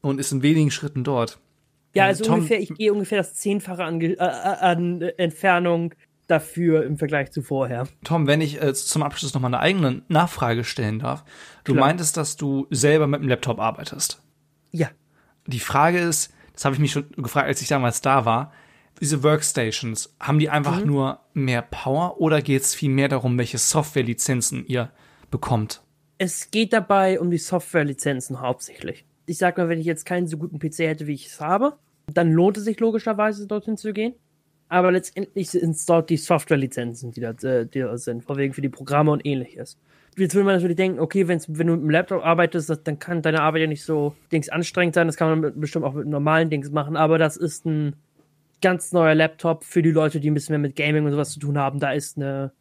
und 0.00 0.18
ist 0.18 0.32
in 0.32 0.42
wenigen 0.42 0.70
Schritten 0.70 1.04
dort. 1.04 1.38
Ja, 1.94 2.06
also 2.06 2.24
Tom- 2.24 2.34
ungefähr, 2.36 2.60
ich 2.60 2.74
gehe 2.74 2.92
ungefähr 2.92 3.18
das 3.18 3.34
Zehnfache 3.34 3.84
an, 3.84 4.00
äh, 4.00 4.12
äh, 4.14 4.18
an 4.18 5.00
Entfernung 5.00 5.94
dafür 6.26 6.84
im 6.84 6.96
Vergleich 6.96 7.30
zu 7.30 7.42
vorher. 7.42 7.86
Tom, 8.02 8.26
wenn 8.26 8.40
ich 8.40 8.60
äh, 8.60 8.72
zum 8.74 9.02
Abschluss 9.02 9.34
noch 9.34 9.40
mal 9.42 9.48
eine 9.48 9.60
eigene 9.60 10.02
Nachfrage 10.08 10.64
stellen 10.64 10.98
darf. 10.98 11.22
Du 11.64 11.74
Klar. 11.74 11.86
meintest, 11.86 12.16
dass 12.16 12.36
du 12.36 12.66
selber 12.70 13.06
mit 13.06 13.20
dem 13.20 13.28
Laptop 13.28 13.60
arbeitest. 13.60 14.22
Ja. 14.72 14.88
Die 15.46 15.60
Frage 15.60 15.98
ist, 15.98 16.32
das 16.54 16.64
habe 16.64 16.74
ich 16.74 16.80
mich 16.80 16.92
schon 16.92 17.10
gefragt, 17.12 17.46
als 17.46 17.60
ich 17.60 17.68
damals 17.68 18.00
da 18.00 18.24
war, 18.24 18.52
diese 19.00 19.22
Workstations, 19.22 20.16
haben 20.18 20.38
die 20.38 20.48
einfach 20.48 20.80
Mhm. 20.80 20.86
nur 20.86 21.20
mehr 21.34 21.62
Power 21.62 22.20
oder 22.20 22.40
geht 22.40 22.62
es 22.62 22.74
viel 22.74 22.90
mehr 22.90 23.08
darum, 23.08 23.36
welche 23.38 23.58
Softwarelizenzen 23.58 24.64
ihr 24.66 24.90
bekommt? 25.30 25.82
Es 26.18 26.50
geht 26.50 26.72
dabei 26.72 27.18
um 27.18 27.30
die 27.30 27.38
Softwarelizenzen 27.38 28.40
hauptsächlich. 28.40 29.04
Ich 29.26 29.38
sag 29.38 29.58
mal, 29.58 29.68
wenn 29.68 29.80
ich 29.80 29.86
jetzt 29.86 30.06
keinen 30.06 30.26
so 30.26 30.36
guten 30.36 30.58
PC 30.58 30.80
hätte, 30.80 31.06
wie 31.06 31.14
ich 31.14 31.26
es 31.26 31.40
habe, 31.40 31.74
dann 32.12 32.32
lohnt 32.32 32.56
es 32.56 32.64
sich 32.64 32.78
logischerweise 32.78 33.46
dorthin 33.46 33.76
zu 33.76 33.92
gehen. 33.92 34.14
Aber 34.68 34.92
letztendlich 34.92 35.50
sind 35.50 35.70
es 35.70 35.86
dort 35.86 36.10
die 36.10 36.16
Softwarelizenzen, 36.16 37.12
die 37.12 37.20
da, 37.20 37.30
äh, 37.30 37.66
die 37.66 37.80
da 37.80 37.96
sind, 37.96 38.24
vorwiegend 38.24 38.54
für 38.54 38.62
die 38.62 38.68
Programme 38.68 39.10
und 39.10 39.24
ähnliches. 39.26 39.78
Jetzt 40.16 40.34
will 40.34 40.44
man 40.44 40.54
natürlich 40.54 40.76
denken, 40.76 41.00
okay, 41.00 41.26
wenn 41.26 41.38
du 41.38 41.52
mit 41.52 41.82
dem 41.82 41.90
Laptop 41.90 42.24
arbeitest, 42.24 42.72
dann 42.84 42.98
kann 42.98 43.20
deine 43.20 43.42
Arbeit 43.42 43.62
ja 43.62 43.66
nicht 43.66 43.84
so 43.84 44.14
Dings 44.30 44.48
anstrengend 44.48 44.94
sein. 44.94 45.08
Das 45.08 45.16
kann 45.16 45.28
man 45.28 45.40
mit, 45.40 45.60
bestimmt 45.60 45.84
auch 45.84 45.94
mit 45.94 46.06
normalen 46.06 46.50
Dings 46.50 46.70
machen. 46.70 46.96
Aber 46.96 47.18
das 47.18 47.36
ist 47.36 47.66
ein 47.66 47.96
ganz 48.62 48.92
neuer 48.92 49.14
Laptop 49.14 49.64
für 49.64 49.82
die 49.82 49.90
Leute, 49.90 50.20
die 50.20 50.30
ein 50.30 50.34
bisschen 50.34 50.52
mehr 50.52 50.60
mit 50.60 50.76
Gaming 50.76 51.04
und 51.04 51.10
sowas 51.10 51.32
zu 51.32 51.40
tun 51.40 51.58
haben. 51.58 51.80
Da 51.80 51.92
ist 51.92 52.16
eine, 52.16 52.52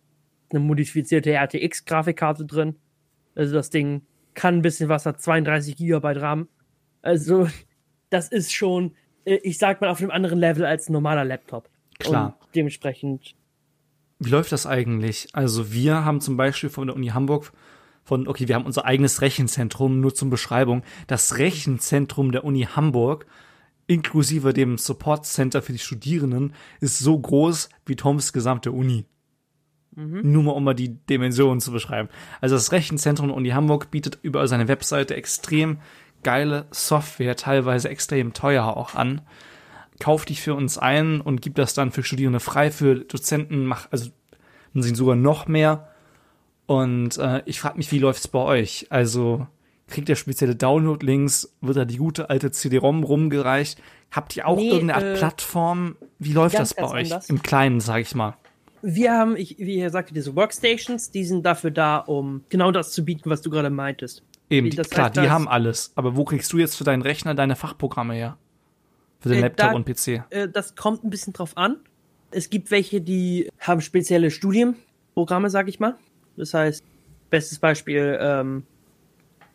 eine 0.49 0.59
modifizierte 0.59 1.31
RTX-Grafikkarte 1.31 2.45
drin. 2.45 2.75
Also 3.35 3.53
das 3.53 3.69
Ding 3.69 4.03
kann 4.33 4.55
ein 4.55 4.61
bisschen 4.61 4.89
was, 4.89 5.05
hat 5.05 5.21
32 5.21 5.75
Gigabyte 5.75 6.21
RAM. 6.21 6.47
Also 7.01 7.47
das 8.09 8.29
ist 8.29 8.53
schon, 8.53 8.95
äh, 9.25 9.35
ich 9.43 9.57
sag 9.57 9.81
mal, 9.81 9.89
auf 9.89 10.01
einem 10.01 10.11
anderen 10.11 10.39
Level 10.39 10.65
als 10.65 10.89
ein 10.89 10.93
normaler 10.93 11.25
Laptop. 11.25 11.69
Klar. 11.99 12.37
Und 12.39 12.49
dementsprechend, 12.55 13.35
Wie 14.19 14.29
läuft 14.29 14.51
das 14.51 14.65
eigentlich? 14.65 15.27
Also 15.33 15.71
wir 15.71 16.05
haben 16.05 16.21
zum 16.21 16.37
Beispiel 16.37 16.69
von 16.69 16.87
der 16.87 16.95
Uni 16.95 17.07
Hamburg 17.07 17.51
von, 18.03 18.27
okay, 18.27 18.47
wir 18.47 18.55
haben 18.55 18.65
unser 18.65 18.85
eigenes 18.85 19.21
Rechenzentrum, 19.21 19.99
nur 19.99 20.13
zum 20.13 20.29
Beschreibung. 20.29 20.83
Das 21.07 21.37
Rechenzentrum 21.37 22.31
der 22.31 22.43
Uni 22.43 22.67
Hamburg, 22.75 23.25
inklusive 23.87 24.53
dem 24.53 24.77
Support 24.77 25.25
Center 25.25 25.61
für 25.61 25.71
die 25.71 25.79
Studierenden, 25.79 26.53
ist 26.81 26.99
so 26.99 27.17
groß 27.17 27.69
wie 27.85 27.95
Toms 27.95 28.33
gesamte 28.33 28.71
Uni. 28.71 29.05
Nur 29.95 30.43
mal, 30.43 30.51
um 30.51 30.63
mal 30.63 30.73
die 30.73 30.89
Dimensionen 30.89 31.61
zu 31.61 31.71
beschreiben. 31.71 32.09
Also 32.41 32.55
das 32.55 32.71
Rechenzentrum 32.71 33.27
der 33.27 33.37
Uni 33.37 33.49
Hamburg 33.49 33.91
bietet 33.91 34.19
über 34.21 34.47
seine 34.47 34.67
Webseite 34.67 35.15
extrem 35.15 35.79
geile 36.23 36.65
Software, 36.71 37.35
teilweise 37.35 37.89
extrem 37.89 38.33
teuer 38.33 38.77
auch 38.77 38.95
an 38.95 39.21
kauf 39.99 40.25
dich 40.25 40.41
für 40.41 40.53
uns 40.53 40.77
ein 40.77 41.21
und 41.21 41.41
gib 41.41 41.55
das 41.55 41.73
dann 41.73 41.91
für 41.91 42.03
Studierende 42.03 42.39
frei, 42.39 42.71
für 42.71 42.95
Dozenten 42.95 43.65
mach, 43.65 43.87
also 43.91 44.09
sind 44.73 44.95
sogar 44.95 45.15
noch 45.15 45.47
mehr. 45.47 45.89
Und 46.65 47.17
äh, 47.17 47.41
ich 47.45 47.59
frage 47.59 47.77
mich, 47.77 47.91
wie 47.91 47.99
läuft's 47.99 48.27
bei 48.27 48.39
euch? 48.39 48.87
Also 48.89 49.47
kriegt 49.87 50.09
ihr 50.09 50.15
spezielle 50.15 50.55
Download-Links? 50.55 51.55
Wird 51.61 51.77
da 51.77 51.85
die 51.85 51.97
gute 51.97 52.29
alte 52.29 52.51
CD-ROM 52.51 53.03
rumgereicht? 53.03 53.81
Habt 54.11 54.35
ihr 54.35 54.47
auch 54.47 54.57
Nee, 54.57 54.69
irgendeine 54.69 54.95
Art 54.95 55.15
äh, 55.15 55.17
Plattform? 55.19 55.95
Wie 56.19 56.33
läuft 56.33 56.55
ganz, 56.55 56.73
das 56.73 56.77
bei 56.77 56.91
euch? 56.91 57.11
anders. 57.11 57.29
Im 57.29 57.43
Kleinen, 57.43 57.79
sag 57.79 58.01
ich 58.01 58.15
mal. 58.15 58.35
Wir 58.83 59.13
haben, 59.13 59.37
ich, 59.37 59.57
wie 59.57 59.77
ihr 59.77 59.89
sagte, 59.89 60.13
diese 60.13 60.35
Workstations, 60.35 61.09
die 61.09 61.23
sind 61.23 61.45
dafür 61.45 61.71
da, 61.71 61.97
um 61.97 62.43
genau 62.49 62.71
das 62.71 62.91
zu 62.91 63.05
bieten, 63.05 63.29
was 63.29 63.41
du 63.41 63.49
gerade 63.49 63.69
meintest. 63.69 64.23
Eben, 64.49 64.69
die, 64.69 64.75
klar, 64.75 65.05
heißt, 65.07 65.15
die 65.15 65.29
haben 65.29 65.47
alles. 65.47 65.93
Aber 65.95 66.17
wo 66.17 66.25
kriegst 66.25 66.51
du 66.51 66.57
jetzt 66.57 66.75
für 66.75 66.83
deinen 66.83 67.01
Rechner 67.01 67.33
deine 67.33 67.55
Fachprogramme 67.55 68.13
her? 68.13 68.37
Für 69.21 69.29
den 69.29 69.37
Äh, 69.37 69.41
Laptop 69.41 69.69
da- 69.69 69.75
und 69.75 69.85
PC? 69.85 70.23
Äh, 70.29 70.49
das 70.49 70.75
kommt 70.75 71.03
ein 71.05 71.09
bisschen 71.09 71.31
drauf 71.31 71.55
an. 71.55 71.77
Es 72.31 72.49
gibt 72.49 72.71
welche, 72.71 72.99
die 72.99 73.49
haben 73.59 73.79
spezielle 73.79 74.29
Studienprogramme, 74.31 75.49
sag 75.49 75.69
ich 75.69 75.79
mal. 75.79 75.95
Das 76.35 76.53
heißt, 76.53 76.83
bestes 77.29 77.59
Beispiel, 77.59 78.17
ähm, 78.19 78.63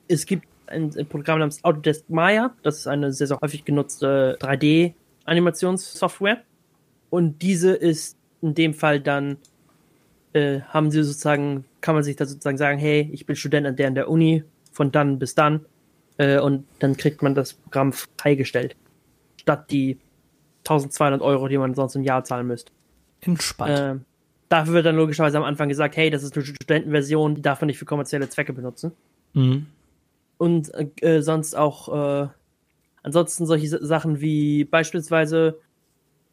es 0.09 0.25
gibt 0.25 0.47
ein, 0.69 0.91
ein 0.97 1.07
Programm 1.07 1.41
namens 1.41 1.63
Autodesk 1.65 2.09
Maya. 2.09 2.55
Das 2.63 2.79
ist 2.79 2.87
eine 2.87 3.13
sehr, 3.13 3.27
sehr 3.27 3.39
häufig 3.43 3.67
genutzte 3.67 4.39
3D-Animationssoftware. 4.41 6.39
Und 7.11 7.43
diese 7.43 7.73
ist 7.73 8.18
in 8.43 8.55
dem 8.55 8.75
Fall 8.75 9.01
dann, 9.01 9.37
äh, 10.33 10.61
haben 10.61 10.91
sie 10.91 11.03
sozusagen, 11.03 11.65
kann 11.81 11.95
man 11.95 12.05
sich 12.05 12.17
da 12.17 12.27
sozusagen 12.27 12.59
sagen, 12.59 12.79
hey, 12.79 13.09
ich 13.13 13.27
bin 13.27 13.37
Student 13.37 13.67
an 13.67 13.77
der 13.77 13.89
in 13.89 13.95
der 13.95 14.09
Uni, 14.09 14.45
von 14.73 14.93
dann 14.93 15.19
bis 15.19 15.35
dann. 15.35 15.65
Äh, 16.19 16.41
und 16.41 16.67
dann 16.81 16.97
kriegt 16.97 17.23
man 17.23 17.35
das 17.35 17.55
Programm 17.55 17.93
freigestellt. 17.93 18.77
Statt 19.41 19.71
die 19.71 19.99
1200 20.65 21.23
Euro, 21.23 21.49
die 21.49 21.59
man 21.59 21.75
sonst 21.75 21.95
im 21.97 22.03
Jahr 22.03 22.25
zahlen 22.25 22.47
müsste. 22.47 22.73
Entspannt. 23.21 23.79
Ähm, 23.79 24.05
dafür 24.49 24.75
wird 24.75 24.87
dann 24.87 24.97
logischerweise 24.97 25.39
am 25.39 25.45
Anfang 25.45 25.69
gesagt, 25.69 25.97
hey, 25.97 26.11
das 26.11 26.23
ist 26.23 26.37
eine 26.37 26.45
Studentenversion, 26.45 27.35
die 27.35 27.43
darf 27.43 27.61
man 27.61 27.67
nicht 27.69 27.79
für 27.79 27.85
kommerzielle 27.85 28.29
Zwecke 28.29 28.53
benutzen. 28.53 28.93
mhm. 29.35 29.67
Und 30.37 30.73
äh, 30.75 30.87
äh, 31.01 31.21
sonst 31.21 31.57
auch, 31.57 32.25
äh, 32.25 32.29
ansonsten 33.03 33.45
solche 33.47 33.67
Sa- 33.69 33.85
Sachen 33.85 34.21
wie 34.21 34.65
beispielsweise 34.65 35.59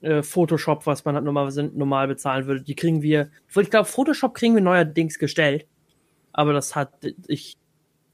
äh, 0.06 0.24
Photoshop, 0.24 0.86
was 0.86 1.04
man 1.04 1.16
halt 1.16 1.26
normalerweise 1.26 1.64
normal 1.64 2.08
bezahlen 2.08 2.46
würde, 2.46 2.62
die 2.62 2.76
kriegen 2.76 3.02
wir, 3.02 3.30
ich 3.56 3.70
glaube, 3.70 3.86
Photoshop 3.86 4.36
kriegen 4.36 4.56
wir 4.56 4.62
neuerdings 4.62 5.20
gestellt. 5.20 5.66
Aber 6.32 6.54
das 6.54 6.76
hat 6.76 6.92
ich, 7.28 7.56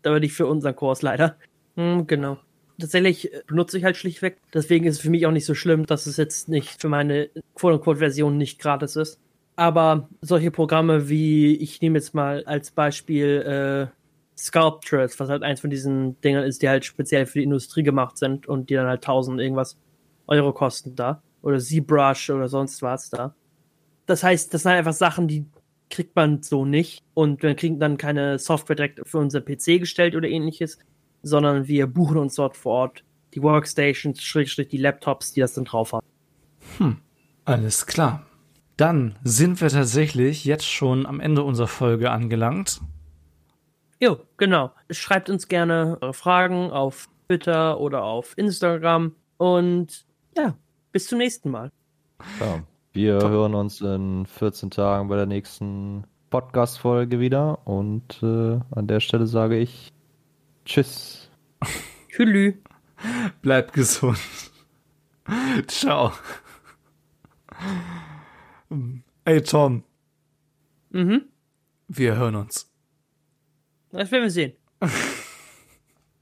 da 0.01 0.13
bin 0.13 0.23
ich 0.23 0.33
für 0.33 0.47
unseren 0.47 0.75
Kurs 0.75 1.01
leider. 1.01 1.37
Hm, 1.75 2.07
genau. 2.07 2.37
Tatsächlich 2.79 3.33
äh, 3.33 3.41
benutze 3.47 3.77
ich 3.77 3.83
halt 3.83 3.97
schlichtweg. 3.97 4.37
Deswegen 4.53 4.85
ist 4.85 4.95
es 4.97 5.01
für 5.01 5.09
mich 5.09 5.25
auch 5.25 5.31
nicht 5.31 5.45
so 5.45 5.53
schlimm, 5.53 5.85
dass 5.85 6.05
es 6.05 6.17
jetzt 6.17 6.49
nicht 6.49 6.81
für 6.81 6.89
meine 6.89 7.29
Quote-Unquote-Version 7.55 8.37
nicht 8.37 8.59
gratis 8.59 8.95
ist. 8.95 9.19
Aber 9.55 10.09
solche 10.21 10.49
Programme 10.49 11.09
wie, 11.09 11.55
ich 11.55 11.81
nehme 11.81 11.97
jetzt 11.97 12.13
mal 12.15 12.43
als 12.45 12.71
Beispiel 12.71 13.89
äh, 13.91 13.95
Sculptures, 14.37 15.19
was 15.19 15.29
halt 15.29 15.43
eins 15.43 15.61
von 15.61 15.69
diesen 15.69 16.19
Dingern 16.21 16.45
ist, 16.45 16.61
die 16.61 16.69
halt 16.69 16.85
speziell 16.85 17.25
für 17.25 17.39
die 17.39 17.43
Industrie 17.43 17.83
gemacht 17.83 18.17
sind 18.17 18.47
und 18.47 18.69
die 18.69 18.75
dann 18.75 18.87
halt 18.87 19.03
1000 19.03 19.39
irgendwas 19.39 19.77
Euro 20.27 20.53
kosten 20.53 20.95
da. 20.95 21.21
Oder 21.41 21.59
ZBrush 21.59 22.29
oder 22.29 22.47
sonst 22.47 22.81
was 22.81 23.09
da. 23.09 23.35
Das 24.05 24.23
heißt, 24.23 24.53
das 24.53 24.63
sind 24.63 24.71
einfach 24.71 24.93
Sachen, 24.93 25.27
die 25.27 25.45
kriegt 25.89 26.15
man 26.15 26.41
so 26.41 26.65
nicht. 26.65 27.03
Und 27.13 27.43
wir 27.43 27.55
kriegen 27.55 27.79
dann 27.79 27.97
keine 27.97 28.39
Software 28.39 28.75
direkt 28.75 29.01
für 29.07 29.19
unser 29.19 29.41
PC 29.41 29.79
gestellt 29.79 30.15
oder 30.15 30.27
ähnliches, 30.27 30.79
sondern 31.21 31.67
wir 31.67 31.87
buchen 31.87 32.17
uns 32.17 32.35
dort 32.35 32.57
vor 32.57 32.73
Ort 32.73 33.03
die 33.33 33.41
Workstations, 33.41 34.21
Schrägstrich 34.21 34.67
die 34.67 34.77
Laptops, 34.77 35.31
die 35.33 35.39
das 35.39 35.53
dann 35.53 35.65
drauf 35.65 35.93
haben. 35.93 37.01
Alles 37.45 37.85
klar. 37.85 38.25
Dann 38.77 39.17
sind 39.23 39.61
wir 39.61 39.69
tatsächlich 39.69 40.45
jetzt 40.45 40.65
schon 40.65 41.05
am 41.05 41.19
Ende 41.19 41.43
unserer 41.43 41.67
Folge 41.67 42.11
angelangt. 42.11 42.81
Jo, 43.99 44.19
genau. 44.37 44.71
Schreibt 44.89 45.29
uns 45.29 45.47
gerne 45.47 45.97
eure 46.01 46.13
Fragen 46.13 46.71
auf 46.71 47.07
Twitter 47.27 47.79
oder 47.79 48.03
auf 48.03 48.35
Instagram. 48.37 49.15
Und 49.37 50.05
ja, 50.35 50.55
bis 50.91 51.07
zum 51.07 51.17
nächsten 51.19 51.49
Mal. 51.51 51.71
Ja, 52.39 52.63
wir 52.93 53.13
hören 53.15 53.55
uns 53.55 53.81
in 53.81 54.25
14 54.25 54.69
Tagen 54.71 55.07
bei 55.07 55.15
der 55.15 55.25
nächsten 55.25 56.05
Podcast-Folge 56.29 57.19
wieder. 57.19 57.65
Und 57.65 58.21
äh, 58.23 58.59
an 58.71 58.87
der 58.87 58.99
Stelle 58.99 59.27
sage 59.27 59.57
ich 59.57 59.93
Tschüss. 60.65 61.29
Tschüss. 62.09 62.53
Bleibt 63.41 63.73
gesund. 63.73 64.19
Ciao. 65.67 66.11
Ey, 69.25 69.41
Tom, 69.41 69.83
Mhm. 70.91 71.23
wir 71.87 72.15
hören 72.17 72.35
uns. 72.35 72.69
Das 73.91 74.11
werden 74.11 74.23
wir 74.23 74.31
sehen. 74.31 74.53